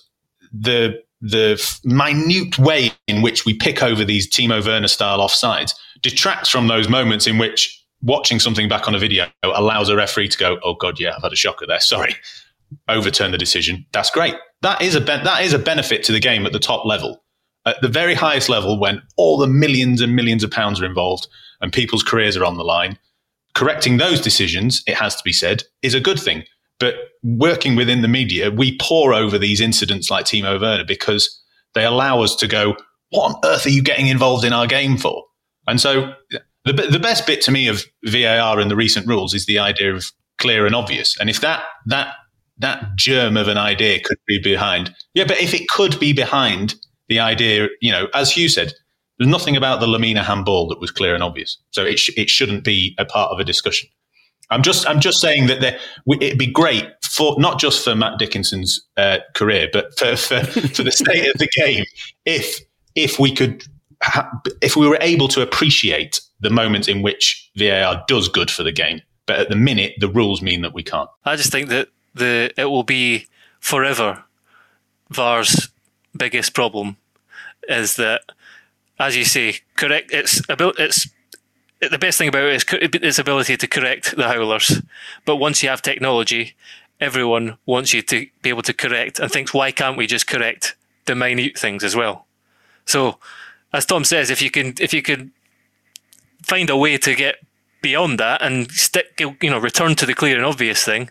[0.52, 6.50] the the minute way in which we pick over these Timo Werner style offsides detracts
[6.50, 10.38] from those moments in which watching something back on a video allows a referee to
[10.38, 11.80] go, "Oh God, yeah, I've had a shocker there.
[11.80, 12.16] Sorry."
[12.90, 13.86] Overturn the decision.
[13.94, 14.36] That's great.
[14.62, 17.24] That is a that is a benefit to the game at the top level.
[17.66, 21.28] At the very highest level, when all the millions and millions of pounds are involved
[21.62, 22.98] and people's careers are on the line,
[23.56, 26.44] correcting those decisions, it has to be said, is a good thing.
[26.80, 31.42] But working within the media, we pour over these incidents like Timo Werner because
[31.74, 32.76] they allow us to go,
[33.10, 35.24] what on earth are you getting involved in our game for?
[35.68, 36.14] And so
[36.66, 39.94] the, the best bit to me of VAR and the recent rules is the idea
[39.94, 41.18] of clear and obvious.
[41.20, 42.14] And if that, that
[42.60, 44.94] that germ of an idea could be behind.
[45.14, 46.76] Yeah, but if it could be behind
[47.08, 48.74] the idea, you know, as Hugh said,
[49.18, 52.30] there's nothing about the Lemina handball that was clear and obvious, so it sh- it
[52.30, 53.90] shouldn't be a part of a discussion.
[54.50, 55.80] I'm just I'm just saying that
[56.22, 60.84] it'd be great for not just for Matt Dickinson's uh, career, but for, for, for
[60.84, 61.86] the state of the game
[62.26, 62.62] if
[62.96, 63.64] if we could
[64.02, 64.30] ha-
[64.62, 68.72] if we were able to appreciate the moments in which VAR does good for the
[68.72, 69.02] game.
[69.26, 71.10] But at the minute, the rules mean that we can't.
[71.26, 73.28] I just think that the it will be
[73.60, 74.24] forever
[75.10, 75.70] VAR's
[76.16, 76.98] biggest problem
[77.68, 78.22] is that,
[79.00, 80.12] as you say, correct.
[80.14, 81.08] It's about it's
[81.80, 82.66] the best thing about it is
[83.02, 84.82] its ability to correct the howlers.
[85.26, 86.56] But once you have technology,
[87.00, 90.76] everyone wants you to be able to correct and thinks, why can't we just correct
[91.06, 92.26] the minute things as well?
[92.86, 93.18] So,
[93.74, 95.32] as Tom says, if you can if you can
[96.42, 97.36] find a way to get
[97.82, 101.10] beyond that and stick, you know, return to the clear and obvious thing,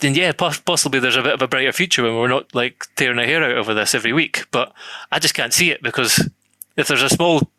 [0.00, 3.18] then yeah, possibly there's a bit of a brighter future when we're not like tearing
[3.18, 4.46] our hair out over this every week.
[4.50, 4.72] But
[5.10, 6.28] I just can't see it because
[6.76, 7.50] if there's a small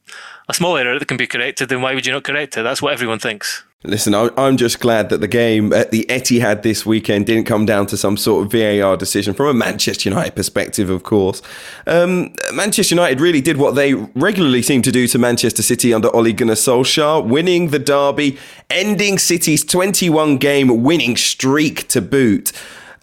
[0.47, 2.63] a small error that can be corrected, then why would you not correct it?
[2.63, 3.63] That's what everyone thinks.
[3.87, 7.85] Listen, I'm just glad that the game at the Etihad this weekend didn't come down
[7.87, 11.41] to some sort of VAR decision from a Manchester United perspective, of course.
[11.85, 16.13] Um, Manchester United really did what they regularly seem to do to Manchester City under
[16.15, 18.39] Ole Gunnar Solskjaer, winning the derby,
[18.71, 22.51] ending City's 21 game winning streak to boot.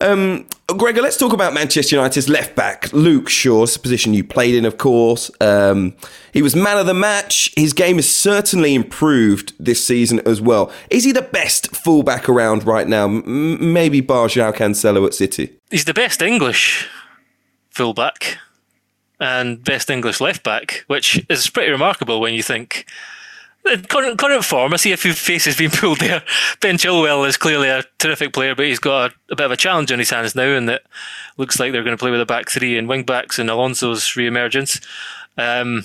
[0.02, 4.64] Um, Gregor, let's talk about Manchester United's left back, Luke Shaw's position you played in,
[4.64, 5.30] of course.
[5.40, 5.94] Um,
[6.32, 7.52] he was man of the match.
[7.56, 10.72] His game has certainly improved this season as well.
[10.90, 13.04] Is he the best fullback around right now?
[13.04, 15.50] M- maybe bar João Cancelo at City.
[15.70, 16.88] He's the best English
[17.70, 18.38] fullback
[19.20, 22.86] and best English left back, which is pretty remarkable when you think
[23.88, 26.22] current current form, I see a few faces being pulled there.
[26.60, 29.56] Ben Chilwell is clearly a terrific player, but he's got a, a, bit of a
[29.56, 30.82] challenge on his hands now, and that
[31.36, 34.16] looks like they're going to play with a back three and wing backs and Alonso's
[34.16, 34.80] re-emergence.
[35.38, 35.84] Um,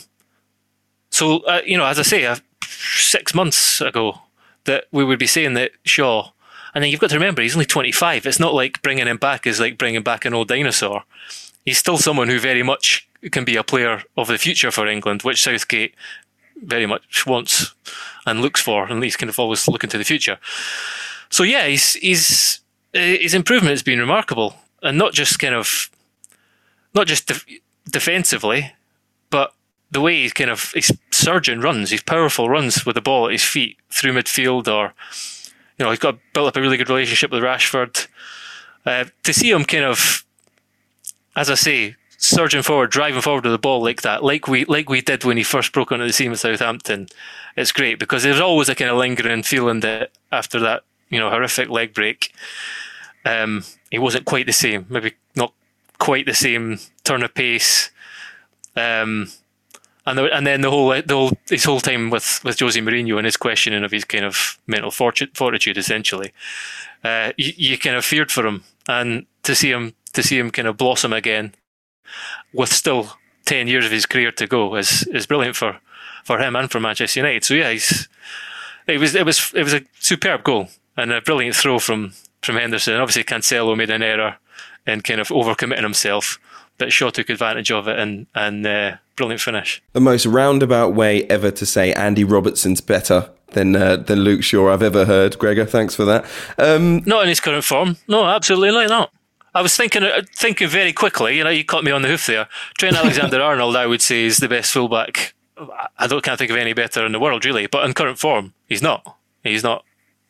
[1.12, 4.22] so uh, you know, as I say, uh, six months ago,
[4.66, 6.32] that we would be saying that Shaw,
[6.74, 8.26] and then you've got to remember he's only 25.
[8.26, 11.04] It's not like bringing him back is like bringing back an old dinosaur.
[11.66, 15.24] He's still someone who very much can be a player of the future for England,
[15.24, 15.96] which Southgate
[16.64, 17.74] very much wants
[18.26, 20.38] and looks for, and he's kind of always looking to the future.
[21.30, 22.60] So yeah, he's he's
[22.96, 25.90] uh, his improvement has been remarkable, and not just kind of
[26.94, 27.46] not just def-
[27.90, 28.74] defensively,
[29.30, 29.54] but
[29.92, 33.34] the way he's kind of his surgeon runs, his powerful runs with the ball at
[33.34, 34.94] his feet through midfield, or
[35.78, 38.08] you know, he's got built up a really good relationship with Rashford.
[38.86, 40.26] Uh, to see him kind of,
[41.36, 44.90] as I say, surging forward, driving forward with the ball like that, like we like
[44.90, 47.08] we did when he first broke onto the scene with Southampton,
[47.56, 51.30] it's great because there's always a kind of lingering feeling that after that, you know,
[51.30, 52.34] horrific leg break,
[53.26, 54.86] um, he wasn't quite the same.
[54.90, 55.54] Maybe not
[56.00, 57.92] quite the same turn of pace.
[58.76, 59.30] Um,
[60.06, 63.18] and, the, and then the whole the whole his whole time with with Jose Mourinho
[63.18, 66.32] and his questioning of his kind of mental fortitude, essentially,
[67.04, 70.50] uh, you, you kind of feared for him, and to see him to see him
[70.50, 71.54] kind of blossom again
[72.54, 73.14] with still
[73.46, 75.78] 10 years of his career to go is, is brilliant for,
[76.24, 77.44] for him and for Manchester United.
[77.44, 78.08] So yeah, he's,
[78.88, 82.56] it was, it was, it was a superb goal and a brilliant throw from, from
[82.56, 82.96] Henderson.
[82.96, 84.38] Obviously Cancelo made an error
[84.86, 86.40] in kind of overcommitting himself,
[86.78, 89.82] but Shaw took advantage of it and, and, uh, brilliant finish.
[89.94, 94.72] The most roundabout way ever to say Andy Robertson's better than uh, than Luke Shaw
[94.72, 95.38] I've ever heard.
[95.40, 96.26] Gregor, thanks for that.
[96.58, 97.98] Um, not in his current form.
[98.08, 99.12] No, absolutely not.
[99.58, 101.36] I was thinking uh, thinking very quickly.
[101.36, 102.48] You know, you caught me on the hoof there.
[102.78, 105.34] Trent Alexander Arnold, I would say, is the best fullback.
[105.98, 107.66] I don't can't think of any better in the world, really.
[107.66, 109.18] But in current form, he's not.
[109.44, 109.84] He's not.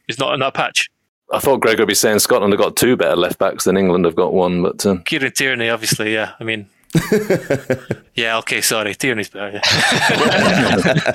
[0.08, 0.90] He's not in that patch.
[1.30, 4.06] I thought Greg would be saying Scotland have got two better left backs than England
[4.06, 5.04] have got one, but um...
[5.04, 6.36] Kieran Tierney, obviously, yeah.
[6.40, 6.70] I mean,
[8.16, 8.96] yeah, okay, sorry.
[8.96, 9.54] Tierney's better.
[9.54, 9.62] Yeah.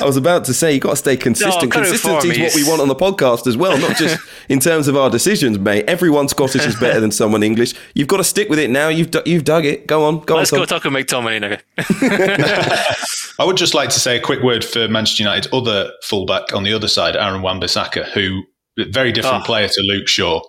[0.00, 1.74] I was about to say, you've got to stay consistent.
[1.74, 4.18] No, Consistency is what we want on the podcast as well, not just
[4.48, 5.84] in terms of our decisions, mate.
[5.86, 7.74] Everyone Scottish is better than someone English.
[7.94, 8.88] You've got to stick with it now.
[8.88, 9.86] You've, you've dug it.
[9.86, 10.20] Go on.
[10.20, 11.56] Go Let's on, go talk to McTominay now.
[13.38, 16.64] I would just like to say a quick word for Manchester United's other fullback on
[16.64, 18.42] the other side, Aaron Wan-Bissaka, who
[18.86, 19.46] very different oh.
[19.46, 20.40] player to Luke Shaw.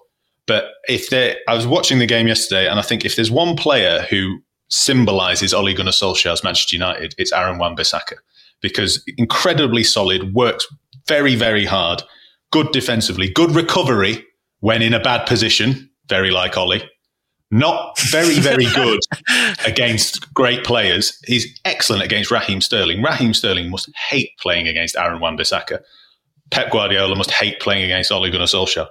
[0.49, 3.55] But if they, I was watching the game yesterday, and I think if there's one
[3.55, 4.39] player who
[4.69, 8.15] symbolises Ole Gunnar Solskjaer's Manchester United, it's Aaron Wan-Bissaka
[8.59, 10.65] because incredibly solid, works
[11.07, 12.01] very, very hard,
[12.51, 14.25] good defensively, good recovery
[14.61, 16.81] when in a bad position, very like Ole.
[17.51, 19.01] Not very, very good
[19.67, 21.15] against great players.
[21.27, 23.03] He's excellent against Raheem Sterling.
[23.03, 25.77] Raheem Sterling must hate playing against Aaron Wan-Bissaka.
[26.49, 28.87] Pep Guardiola must hate playing against Ole Gunnar Solskjaer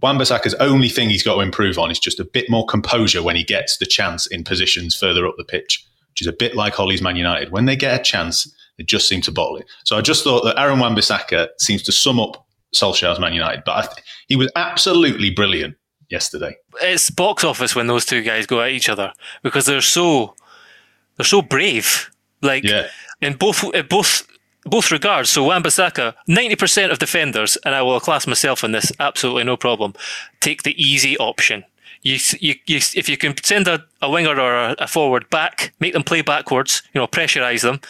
[0.00, 3.36] Wan-Bissaka's only thing he's got to improve on is just a bit more composure when
[3.36, 6.78] he gets the chance in positions further up the pitch, which is a bit like
[6.78, 7.50] Ole's Man United.
[7.50, 9.66] When they get a chance, they just seem to bottle it.
[9.84, 13.82] So I just thought that Aaron Wan-Bissaka seems to sum up Solskjaer's Man United, but
[13.82, 15.74] th- he was absolutely brilliant
[16.10, 16.54] yesterday.
[16.82, 20.34] It's box office when those two guys go at each other because they're so
[21.16, 22.10] they're so brave.
[22.40, 22.86] Like Yeah.
[23.20, 24.26] in both in both
[24.68, 25.30] both regards.
[25.30, 25.48] So
[26.26, 29.94] ninety percent of defenders, and I will class myself in this, absolutely no problem.
[30.40, 31.64] Take the easy option.
[32.02, 35.72] You, you, you, if you can send a, a winger or a, a forward back,
[35.80, 37.80] make them play backwards, you know, pressurize them.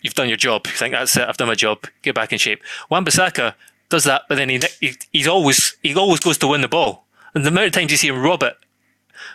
[0.00, 0.66] You've done your job.
[0.66, 1.28] You think that's it.
[1.28, 1.86] I've done my job.
[2.02, 2.60] Get back in shape.
[2.90, 3.54] Wan-Bissaka
[3.90, 7.04] does that, but then he, he he's always he always goes to win the ball.
[7.34, 8.56] And the amount of times you see him rob it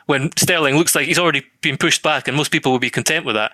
[0.05, 3.25] when Sterling looks like he's already been pushed back, and most people will be content
[3.25, 3.53] with that.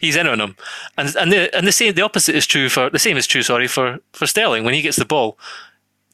[0.00, 0.56] He's in on him,
[0.96, 3.42] and and the and the same the opposite is true for the same is true.
[3.42, 5.38] Sorry for for Sterling when he gets the ball,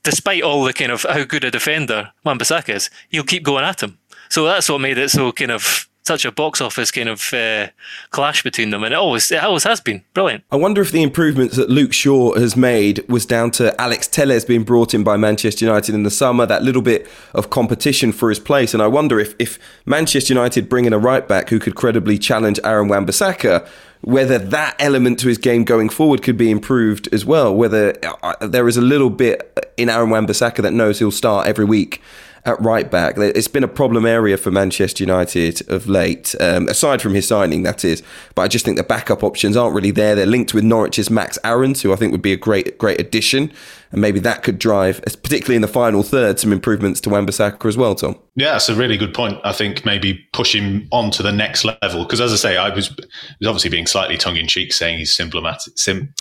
[0.02, 3.82] despite all the kind of how good a defender Wan-Bissaka is, he'll keep going at
[3.82, 3.98] him.
[4.28, 7.68] So that's what made it so kind of such a box office kind of uh,
[8.10, 10.44] clash between them, and it always it always has been brilliant.
[10.50, 14.44] I wonder if the improvements that Luke Shaw has made was down to Alex Telles
[14.44, 18.28] being brought in by Manchester United in the summer, that little bit of competition for
[18.28, 18.74] his place.
[18.74, 22.18] And I wonder if, if Manchester United bring in a right back who could credibly
[22.18, 23.66] challenge Aaron Wan-Bissaka,
[24.02, 27.54] whether that element to his game going forward could be improved as well.
[27.54, 31.64] Whether uh, there is a little bit in Aaron Wan-Bissaka that knows he'll start every
[31.64, 32.02] week
[32.46, 33.16] at right back.
[33.16, 37.62] It's been a problem area for Manchester United of late, um, aside from his signing,
[37.62, 38.02] that is.
[38.34, 40.14] But I just think the backup options aren't really there.
[40.14, 43.50] They're linked with Norwich's Max Aarons, who I think would be a great, great addition,
[43.92, 47.76] and maybe that could drive, particularly in the final third, some improvements to Wan-Bissaka as
[47.76, 47.94] well.
[47.94, 48.18] Tom.
[48.36, 49.38] Yeah, that's a really good point.
[49.44, 52.74] I think maybe push him on to the next level because, as I say, I
[52.74, 55.78] was was obviously being slightly tongue in cheek saying he's symptomatic.
[55.78, 56.12] Sim,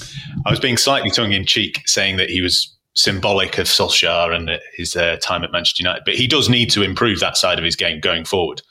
[0.46, 4.60] I was being slightly tongue in cheek saying that he was symbolic of Solskjaer and
[4.76, 6.04] his uh, time at Manchester United.
[6.06, 8.62] But he does need to improve that side of his game going forward.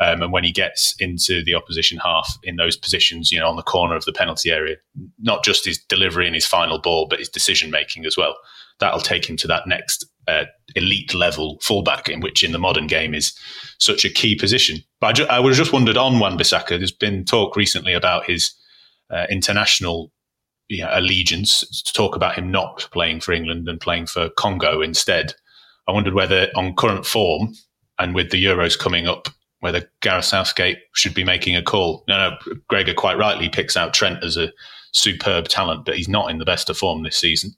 [0.00, 3.56] Um, and when he gets into the opposition half in those positions, you know, on
[3.56, 4.76] the corner of the penalty area,
[5.20, 8.34] not just his delivery and his final ball, but his decision making as well.
[8.80, 10.44] That'll take him to that next uh,
[10.74, 13.38] elite level fullback, in which in the modern game is
[13.78, 14.78] such a key position.
[15.00, 16.70] But I, ju- I just wondered on Wan-Bissaka.
[16.70, 18.52] There's been talk recently about his
[19.10, 20.10] uh, international
[20.68, 24.80] you know, allegiance to talk about him not playing for England and playing for Congo
[24.80, 25.34] instead.
[25.86, 27.54] I wondered whether, on current form
[27.98, 29.28] and with the Euros coming up,
[29.60, 32.04] whether Gareth Southgate should be making a call.
[32.08, 34.52] No, no, Gregor quite rightly picks out Trent as a
[34.92, 37.54] superb talent, but he's not in the best of form this season.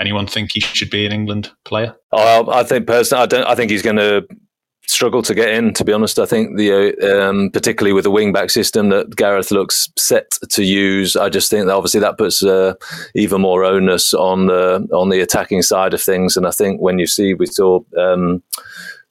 [0.00, 1.94] Anyone think he should be an England player?
[2.10, 3.44] Oh, I think personally, I don't.
[3.46, 4.26] I think he's going to
[4.86, 5.74] struggle to get in.
[5.74, 9.50] To be honest, I think the um, particularly with the wing back system that Gareth
[9.50, 11.16] looks set to use.
[11.16, 12.74] I just think that obviously that puts uh,
[13.14, 16.36] even more onus on the on the attacking side of things.
[16.36, 17.80] And I think when you see we saw.
[17.98, 18.42] Um,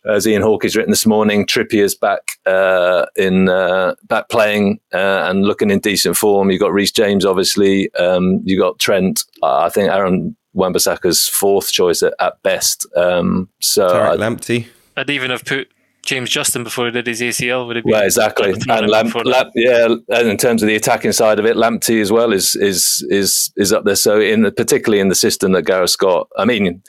[0.06, 5.28] as Ian Hawkey has written this morning, Trippier's back uh, in uh, back playing uh,
[5.30, 6.52] and looking in decent form.
[6.52, 7.94] You've got Reece James, obviously.
[7.96, 9.24] Um, you got Trent.
[9.42, 12.86] I think Aaron Wan-Bissaka's fourth choice at, at best.
[12.96, 14.68] Um, so Tariq I, Lamptey.
[14.96, 15.70] I'd even have put
[16.04, 17.66] James Justin before he did his ACL.
[17.68, 17.92] Would it be?
[17.92, 21.56] Well, exactly, and Lamp, Lamp, yeah, and in terms of the attacking side of it,
[21.56, 23.96] Lamptey as well is is is is up there.
[23.96, 26.84] So, in the, particularly in the system that Gareth Scott, I mean,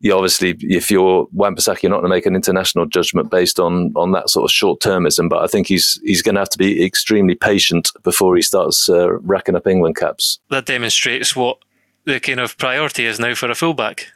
[0.00, 3.92] you obviously, if you're Wan-Bissaka, you're not going to make an international judgment based on
[3.94, 5.28] on that sort of short termism.
[5.28, 8.88] But I think he's he's going to have to be extremely patient before he starts
[8.88, 10.38] uh, racking up England caps.
[10.48, 11.58] That demonstrates what
[12.04, 14.12] the kind of priority is now for a fullback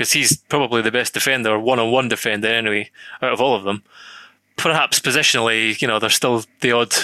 [0.00, 2.90] because he's probably the best defender, one-on-one defender anyway,
[3.20, 3.82] out of all of them.
[4.56, 6.94] Perhaps positionally, you know, there's still the odd,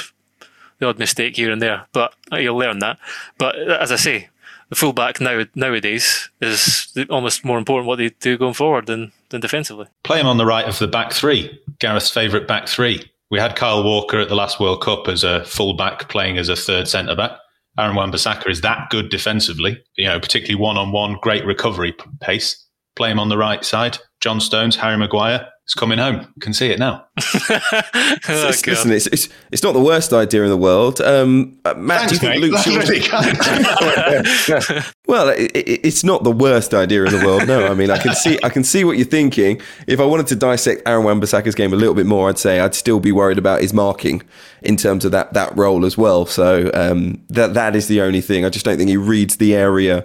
[0.79, 2.99] the odd mistake here and there, but uh, you'll learn that.
[3.37, 4.31] But uh, as I say,
[4.71, 9.43] the fullback now nowadays is almost more important what they do going forward than than
[9.43, 9.89] defensively.
[10.03, 11.61] Play him on the right of the back three.
[11.81, 13.11] Gareth's favourite back three.
[13.31, 16.57] We had Kyle Walker at the last World Cup as a fullback, playing as a
[16.57, 17.33] third centre back.
[17.79, 22.66] Aaron Wan-Bissaka is that good defensively, you know, particularly one-on-one, great recovery pace
[22.97, 23.99] play him on the right side.
[24.21, 26.33] John Stones, Harry Maguire is coming home.
[26.41, 27.07] Can see it now.
[27.51, 31.01] oh, Listen, it's, it's it's not the worst idea in the world.
[31.01, 32.51] Um, uh, Matt, Thanks, do you think mate.
[32.51, 32.79] Luke That's Shaw?
[32.79, 34.95] really kind.
[35.07, 37.47] Well, it, it, it's not the worst idea in the world.
[37.47, 39.61] No, I mean, I can see, I can see what you're thinking.
[39.87, 42.75] If I wanted to dissect Aaron Wan-Bissaka's game a little bit more, I'd say I'd
[42.75, 44.23] still be worried about his marking
[44.63, 46.27] in terms of that that role as well.
[46.27, 48.45] So um, that that is the only thing.
[48.45, 50.05] I just don't think he reads the area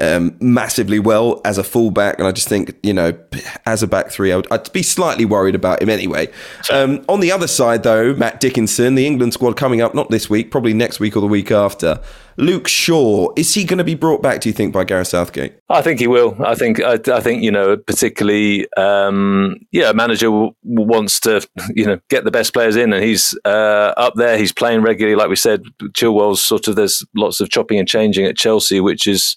[0.00, 3.18] um, massively well as a fullback, and I just think you know,
[3.66, 6.28] as a back three, I would, I'd be slightly worried about him anyway.
[6.70, 10.28] Um, on the other side, though, Matt Dickinson, the England squad coming up not this
[10.30, 12.00] week, probably next week or the week after.
[12.38, 14.40] Luke Shaw, is he going to be brought back?
[14.40, 15.58] Do you think by Gareth Southgate?
[15.68, 16.36] I think he will.
[16.44, 16.80] I think.
[16.80, 21.98] I, I think you know, particularly, um, yeah, a manager w- wants to you know
[22.08, 24.38] get the best players in, and he's uh, up there.
[24.38, 25.64] He's playing regularly, like we said.
[25.94, 29.36] Chilwell's sort of there's lots of chopping and changing at Chelsea, which is.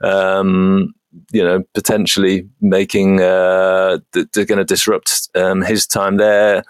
[0.00, 0.94] Um,
[1.32, 6.62] you know, potentially making uh, they're going to disrupt um, his time there.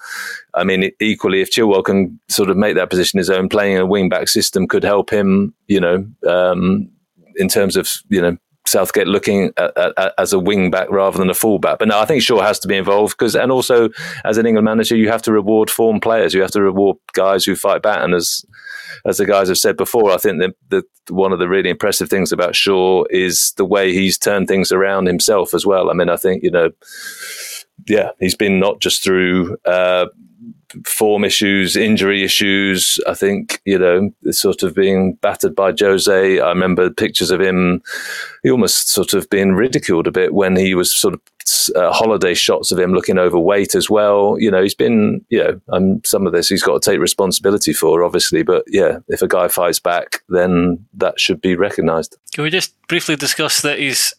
[0.54, 3.86] I mean, equally, if Chilwell can sort of make that position his own, playing a
[3.86, 5.54] wing back system could help him.
[5.68, 6.88] You know, um,
[7.36, 8.36] in terms of you know
[8.66, 11.78] Southgate looking at, at, as a wing back rather than a full back.
[11.78, 13.88] But no, I think Shaw has to be involved because, and also
[14.24, 16.34] as an England manager, you have to reward form players.
[16.34, 18.02] You have to reward guys who fight back.
[18.02, 18.44] And as
[19.04, 22.32] as the guys have said before, I think that one of the really impressive things
[22.32, 25.90] about Shaw is the way he's turned things around himself as well.
[25.90, 26.70] I mean, I think you know,
[27.86, 29.56] yeah, he's been not just through.
[29.64, 30.06] Uh,
[30.84, 32.98] form issues, injury issues.
[33.06, 36.40] I think, you know, sort of being battered by Jose.
[36.40, 37.82] I remember pictures of him,
[38.42, 41.20] he almost sort of being ridiculed a bit when he was sort of
[41.76, 44.36] uh, holiday shots of him looking overweight as well.
[44.38, 47.72] You know, he's been, you know, um, some of this he's got to take responsibility
[47.72, 48.42] for, obviously.
[48.42, 52.16] But yeah, if a guy fights back, then that should be recognised.
[52.32, 54.14] Can we just briefly discuss that he's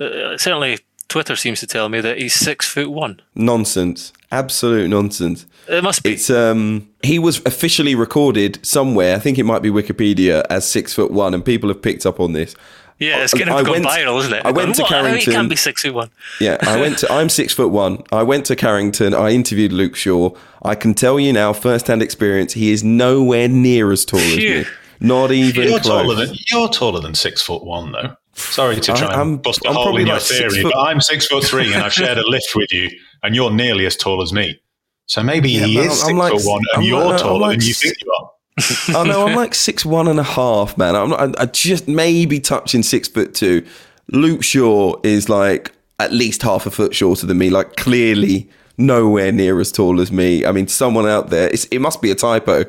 [0.00, 3.20] uh, certainly Twitter seems to tell me that he's six foot one.
[3.34, 4.12] Nonsense.
[4.32, 5.46] Absolute nonsense.
[5.68, 6.12] It must be.
[6.14, 10.92] It's um he was officially recorded somewhere, I think it might be Wikipedia, as six
[10.92, 12.54] foot one, and people have picked up on this.
[12.98, 14.46] Yeah, it's going to go viral, isn't it?
[14.46, 14.88] I went to what?
[14.88, 15.18] Carrington.
[15.20, 16.10] He can't be six foot one.
[16.40, 17.12] Yeah, I went to.
[17.12, 18.02] I'm six foot one.
[18.10, 19.12] I went to Carrington.
[19.12, 20.30] I interviewed Luke Shaw.
[20.62, 24.60] I can tell you now, first-hand experience, he is nowhere near as tall Phew.
[24.60, 24.72] as me.
[25.00, 26.04] Not even You're close.
[26.04, 28.16] taller than you're taller than six foot one, though.
[28.36, 30.78] Sorry to try I'm- and bust a I'm hole in your like theory, foot- but
[30.78, 32.90] I'm six foot three and I've shared a lift with you,
[33.22, 34.60] and you're nearly as tall as me.
[35.06, 37.40] So maybe Yeah, he is I'm- 6 like- foot one, and I'm you're I'm taller
[37.40, 38.30] like than you think you are.
[38.96, 40.96] oh no, I'm like six one and a half, man.
[40.96, 43.66] I'm not, I, I just maybe touching six foot two.
[44.12, 47.50] Luke Shaw is like at least half a foot shorter than me.
[47.50, 50.44] Like clearly nowhere near as tall as me.
[50.46, 51.48] I mean, someone out there.
[51.48, 52.64] It's, it must be a typo,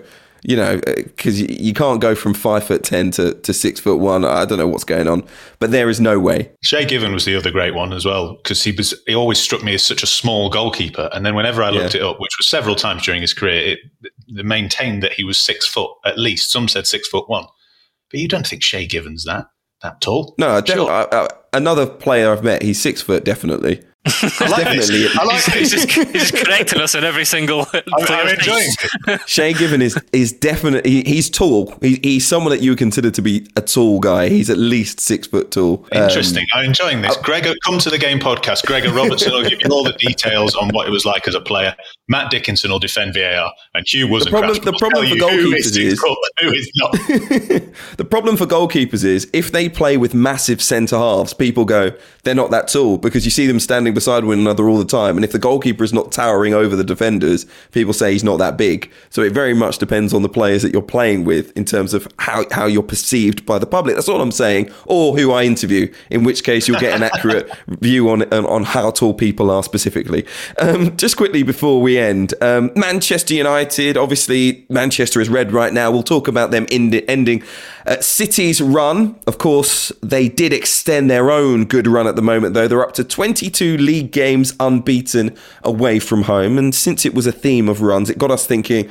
[0.48, 3.80] you know, uh, because you, you can't go from five foot ten to, to six
[3.80, 4.24] foot one.
[4.26, 5.24] I don't know what's going on,
[5.60, 6.50] but there is no way.
[6.64, 9.62] Shay Given was the other great one as well because he was he always struck
[9.62, 12.02] me as such a small goalkeeper, and then whenever I looked Yeah.
[12.02, 13.80] it up, which was several times during his career, it,
[14.30, 16.50] it maintained that he was six foot at least.
[16.50, 17.46] Some said six foot one,
[18.10, 19.48] but you don't think Shay Given's that
[19.84, 20.34] that tall?
[20.40, 20.90] No, Sure.
[20.90, 23.84] I, I, another player I've met, he's six foot, definitely.
[24.40, 24.88] I like this.
[24.90, 25.08] definitely.
[25.20, 25.86] I like He's this.
[25.86, 27.62] just, he's just correcting us in every single.
[27.74, 28.90] I'm, I'm enjoying piece.
[29.08, 29.22] it.
[29.28, 31.74] Shay Given is is definitely he, he's tall.
[31.82, 34.30] He, he's someone that you would consider to be a tall guy.
[34.30, 35.86] He's at least six foot tall.
[35.92, 36.46] Um, Interesting.
[36.54, 37.16] I'm enjoying this.
[37.18, 38.66] Gregor, come to the game podcast.
[38.66, 41.42] Gregor Robertson will give you all the details on what it was like as a
[41.42, 41.76] player.
[42.08, 44.32] Matt Dickinson will defend VAR, and Hugh wasn't.
[44.34, 46.02] problem- the problem for goalkeepers is is-
[46.40, 46.92] who is not.
[47.98, 51.92] the problem for goalkeepers is if they play with massive centre halves, people go
[52.24, 55.16] they're not that tall because you see them standing beside one another all the time.
[55.16, 58.58] And if the goalkeeper is not towering over the defenders, people say he's not that
[58.58, 58.92] big.
[59.10, 62.08] So it very much depends on the players that you're playing with in terms of
[62.20, 63.96] how, how you're perceived by the public.
[63.96, 64.72] That's all I'm saying.
[64.86, 68.64] Or who I interview, in which case you'll get an accurate view on, on on
[68.64, 70.26] how tall people are specifically.
[70.60, 73.98] Um, just quickly before we end, um, Manchester United.
[73.98, 75.92] Obviously, Manchester is red right now.
[75.92, 77.44] We'll talk about them in ending
[77.86, 79.18] uh, City's run.
[79.28, 82.68] Of course, they did extend their own good run at the moment, though.
[82.68, 86.58] They're up to 22 league games unbeaten away from home.
[86.60, 88.90] And since it was a theme of runs, it got us thinking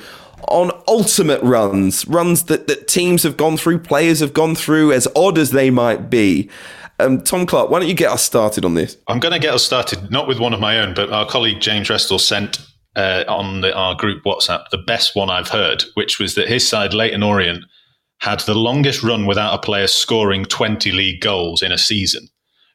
[0.48, 5.08] on ultimate runs, runs that, that teams have gone through, players have gone through, as
[5.16, 6.48] odd as they might be.
[6.98, 8.96] Um, Tom Clarke, why don't you get us started on this?
[9.08, 11.60] I'm going to get us started, not with one of my own, but our colleague
[11.60, 12.58] James Restall sent
[12.94, 16.66] uh, on the, our group WhatsApp the best one I've heard, which was that his
[16.66, 17.64] side, Leyton Orient,
[18.20, 22.28] had the longest run without a player scoring 20 league goals in a season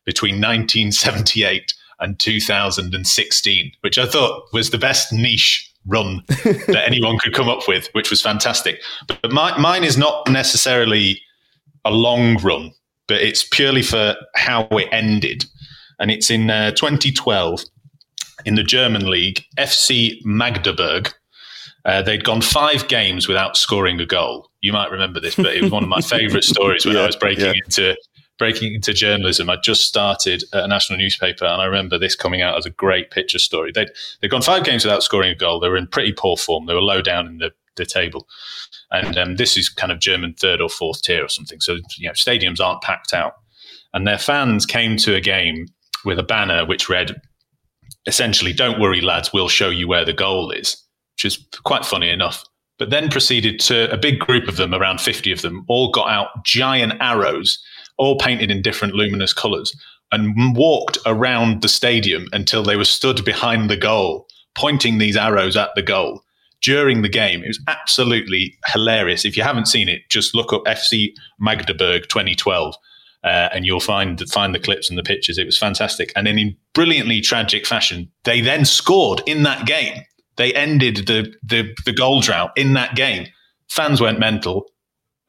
[0.05, 7.33] between 1978 and 2016, which I thought was the best niche run that anyone could
[7.33, 8.81] come up with, which was fantastic.
[9.07, 11.21] But my, mine is not necessarily
[11.85, 12.71] a long run,
[13.07, 15.45] but it's purely for how it ended.
[15.99, 17.63] And it's in uh, 2012
[18.45, 21.13] in the German league, FC Magdeburg.
[21.83, 24.49] Uh, they'd gone five games without scoring a goal.
[24.61, 27.15] You might remember this, but it was one of my favourite stories when I was
[27.15, 27.61] breaking yeah.
[27.65, 27.97] into
[28.41, 29.51] breaking into journalism.
[29.51, 33.11] I just started a national newspaper, and I remember this coming out as a great
[33.11, 33.71] picture story.
[33.71, 35.59] They'd they'd gone five games without scoring a goal.
[35.59, 36.65] They were in pretty poor form.
[36.65, 38.27] They were low down in the, the table,
[38.89, 41.61] and um, this is kind of German third or fourth tier or something.
[41.61, 43.33] So you know, stadiums aren't packed out,
[43.93, 45.67] and their fans came to a game
[46.03, 47.21] with a banner which read
[48.07, 50.83] essentially, "Don't worry, lads, we'll show you where the goal is,"
[51.13, 52.43] which is quite funny enough.
[52.79, 56.09] but then proceeded to a big group of them, around 50 of them, all got
[56.09, 57.59] out giant arrows,
[58.01, 59.75] all painted in different luminous colors,
[60.11, 65.55] and walked around the stadium until they were stood behind the goal, pointing these arrows
[65.55, 66.23] at the goal
[66.63, 67.43] during the game.
[67.43, 69.23] It was absolutely hilarious.
[69.23, 72.75] If you haven't seen it, just look up FC Magdeburg 2012.
[73.23, 75.37] Uh, and you'll find find the clips and the pictures.
[75.37, 80.01] It was fantastic, and then in brilliantly tragic fashion, they then scored in that game.
[80.37, 83.27] They ended the the, the goal drought in that game.
[83.69, 84.65] Fans went mental,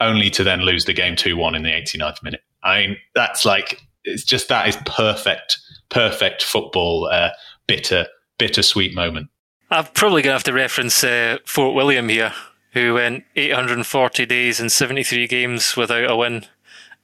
[0.00, 2.40] only to then lose the game two one in the 89th minute.
[2.62, 5.58] I mean, that's like it's just that is perfect,
[5.88, 7.08] perfect football.
[7.10, 7.30] Uh,
[7.66, 8.06] bitter,
[8.38, 9.28] bittersweet moment.
[9.70, 12.32] I'm probably going to have to reference uh, Fort William here,
[12.72, 16.44] who went 840 days and 73 games without a win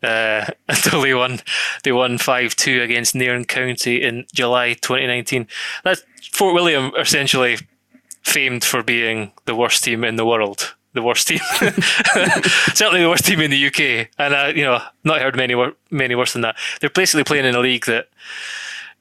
[0.03, 1.41] uh, until they won.
[1.83, 5.47] They won five two against Nairn County in July 2019.
[5.85, 6.03] That's
[6.33, 7.57] Fort William, essentially
[8.23, 10.75] famed for being the worst team in the world.
[10.95, 11.39] The worst team,
[12.75, 15.55] certainly the worst team in the UK, and I, you know, not heard many
[15.91, 16.57] many worse than that.
[16.81, 18.09] They're basically playing in a league that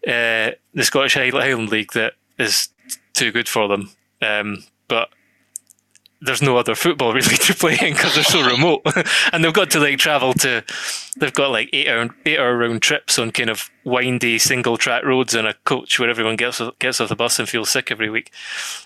[0.06, 2.70] uh, the Scottish Highland League that is
[3.14, 3.90] too good for them.
[4.22, 5.10] Um, but
[6.22, 8.82] there's no other football really to play in because they're so remote,
[9.34, 10.64] and they've got to like travel to.
[11.18, 15.04] They've got like eight hour eight hour round trips on kind of windy single track
[15.04, 18.10] roads and a coach where everyone gets gets off the bus and feels sick every
[18.10, 18.32] week.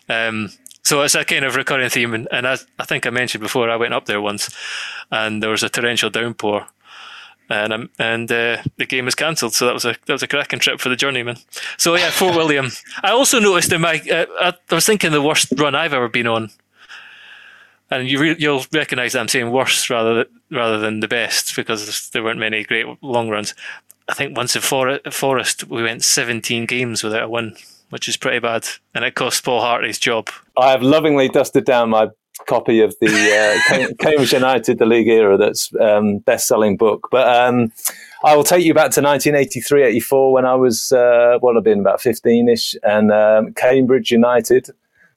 [0.09, 0.51] Um,
[0.83, 3.69] so it's a kind of recurring theme, and, and as I think I mentioned before,
[3.69, 4.55] I went up there once,
[5.11, 6.67] and there was a torrential downpour,
[7.49, 9.53] and um, and uh, the game was cancelled.
[9.53, 11.37] So that was a that was a cracking trip for the journeyman.
[11.77, 12.69] So yeah, Fort William.
[13.03, 16.27] I also noticed in my uh, I, was thinking the worst run I've ever been
[16.27, 16.49] on,
[17.91, 22.09] and you re- you'll recognise that I'm saying worst rather rather than the best because
[22.09, 23.53] there weren't many great long runs.
[24.09, 27.55] I think once in Forest we went 17 games without a win,
[27.91, 30.29] which is pretty bad, and it cost Paul Hartley's job.
[30.57, 32.09] I have lovingly dusted down my
[32.47, 33.07] copy of the
[33.77, 37.07] uh, Cambridge United, the league era, that's um, best-selling book.
[37.11, 37.71] But um,
[38.23, 41.79] I will take you back to 1983, 84, when I was, uh, what I've been
[41.79, 44.69] about 15ish, and um, Cambridge United.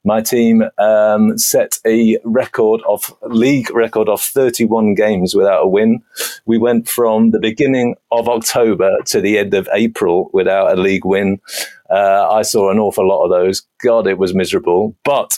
[0.07, 6.03] My team um, set a record of league record of 31 games without a win.
[6.45, 11.05] We went from the beginning of October to the end of April without a league
[11.05, 11.41] win.
[11.89, 13.61] Uh, I saw an awful lot of those.
[13.83, 14.95] God, it was miserable.
[15.03, 15.37] But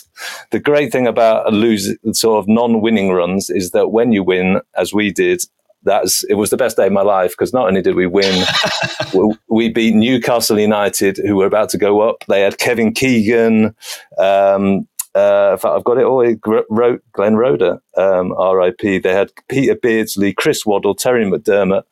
[0.50, 4.60] the great thing about a lose sort of non-winning runs is that when you win,
[4.76, 5.42] as we did,
[5.84, 8.44] that's it was the best day of my life because not only did we win,
[9.48, 12.24] we beat Newcastle United, who were about to go up.
[12.28, 13.74] They had Kevin Keegan.
[14.18, 16.24] Um, uh, in fact, I've got it all.
[16.68, 18.98] Wrote Glenn Roeder, um, R.I.P.
[18.98, 21.84] They had Peter Beardsley, Chris Waddle, Terry McDermott,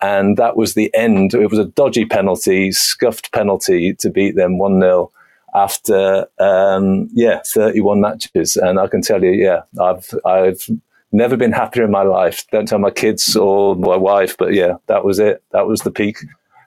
[0.00, 1.34] and that was the end.
[1.34, 5.10] It was a dodgy penalty, scuffed penalty to beat them 1 0
[5.54, 8.56] after, um, yeah, 31 matches.
[8.56, 10.68] And I can tell you, yeah, I've, I've
[11.12, 12.44] never been happier in my life.
[12.52, 15.42] Don't tell my kids or my wife, but yeah, that was it.
[15.52, 16.18] That was the peak.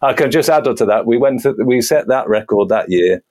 [0.01, 1.05] I can just add on to that.
[1.05, 3.21] We went, to, we set that record that year.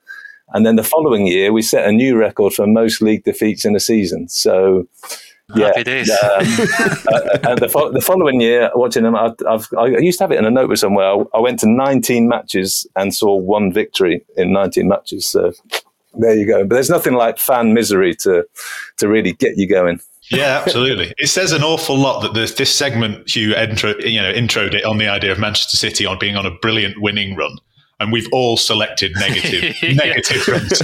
[0.55, 3.75] And then the following year, we set a new record for most league defeats in
[3.75, 4.29] a season.
[4.29, 4.89] So,
[5.55, 5.67] yeah.
[5.67, 6.11] Happy days.
[6.11, 10.25] Um, uh, and the, fo- the, following year, watching them, I, I've, i used to
[10.25, 11.07] have it in a notebook somewhere.
[11.07, 15.27] I, I, went to 19 matches and saw one victory in 19 matches.
[15.27, 15.53] So
[16.15, 16.65] there you go.
[16.65, 18.45] But there's nothing like fan misery to
[18.99, 20.01] to really get you going.
[20.31, 21.15] yeah, absolutely.
[21.17, 24.85] It says an awful lot that this, this segment you intro, you know, introed it
[24.85, 27.57] on the idea of Manchester City on being on a brilliant winning run,
[28.01, 30.83] and we've all selected negative, negative runs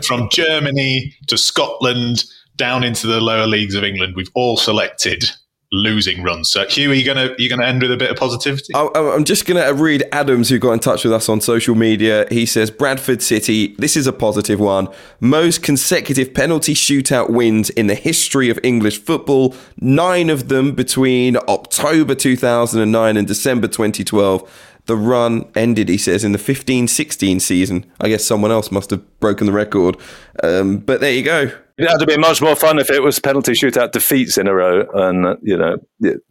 [0.06, 2.24] from Germany to Scotland
[2.56, 5.24] down into the lower leagues of England, we've all selected
[5.72, 6.50] losing runs.
[6.50, 8.72] So, Hugh, are you going to you to end with a bit of positivity?
[8.74, 12.26] I'm just going to read Adams, who got in touch with us on social media.
[12.30, 13.74] He says Bradford City.
[13.78, 14.88] This is a positive one.
[15.20, 19.54] Most consecutive penalty shootout wins in the history of English football.
[19.78, 24.72] Nine of them between October 2009 and December 2012.
[24.86, 27.84] The run ended, he says, in the 15 16 season.
[28.00, 29.96] I guess someone else must have broken the record.
[30.44, 31.50] Um, but there you go.
[31.78, 34.54] It had to be much more fun if it was penalty shootout defeats in a
[34.54, 34.86] row.
[34.94, 35.76] And, you know,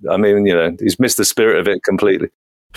[0.09, 2.29] I mean, you know, he's missed the spirit of it completely.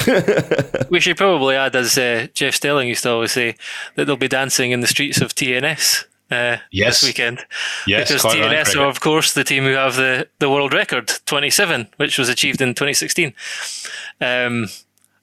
[0.90, 3.56] we should probably add, as uh, Jeff Stelling used to always say,
[3.94, 7.00] that they'll be dancing in the streets of TNS uh, yes.
[7.00, 7.44] this weekend.
[7.86, 11.10] Yes, because TNS right, are, of course, the team who have the, the world record,
[11.26, 13.32] 27, which was achieved in 2016.
[14.20, 14.68] Um,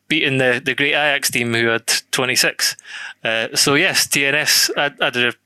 [0.07, 2.75] beating the, the great Ajax team who had 26.
[3.23, 5.37] Uh, so, yes, TNS, I, I did a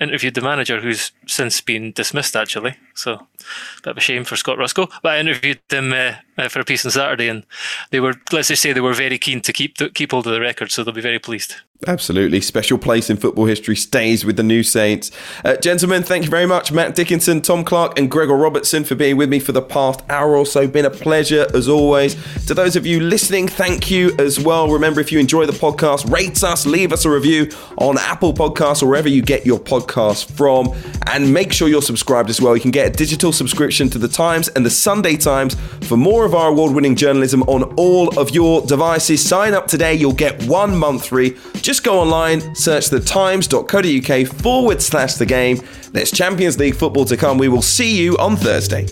[0.00, 2.76] interviewed the manager who's since been dismissed, actually.
[2.98, 3.26] So,
[3.82, 4.88] bit of a shame for Scott Ruscoe.
[5.02, 7.44] But I interviewed them uh, uh, for a piece on Saturday, and
[7.90, 10.40] they were, let's just say, they were very keen to keep keep hold of the
[10.40, 10.72] record.
[10.72, 11.54] So they'll be very pleased.
[11.86, 12.40] Absolutely.
[12.40, 15.12] Special place in football history stays with the New Saints.
[15.44, 16.72] Uh, gentlemen, thank you very much.
[16.72, 20.36] Matt Dickinson, Tom Clarke, and Gregor Robertson for being with me for the past hour
[20.36, 20.66] or so.
[20.66, 22.16] Been a pleasure as always.
[22.46, 24.68] To those of you listening, thank you as well.
[24.68, 28.82] Remember, if you enjoy the podcast, rate us, leave us a review on Apple Podcasts
[28.82, 30.74] or wherever you get your podcasts from.
[31.06, 32.56] And make sure you're subscribed as well.
[32.56, 36.24] You can get a digital subscription to the Times and the Sunday Times for more
[36.24, 39.22] of our award winning journalism on all of your devices.
[39.22, 39.94] Sign up today.
[39.94, 41.36] You'll get one month free
[41.68, 45.60] just go online, search the times.co.uk forward slash the game.
[45.92, 47.36] There's Champions League football to come.
[47.36, 48.86] We will see you on Thursday.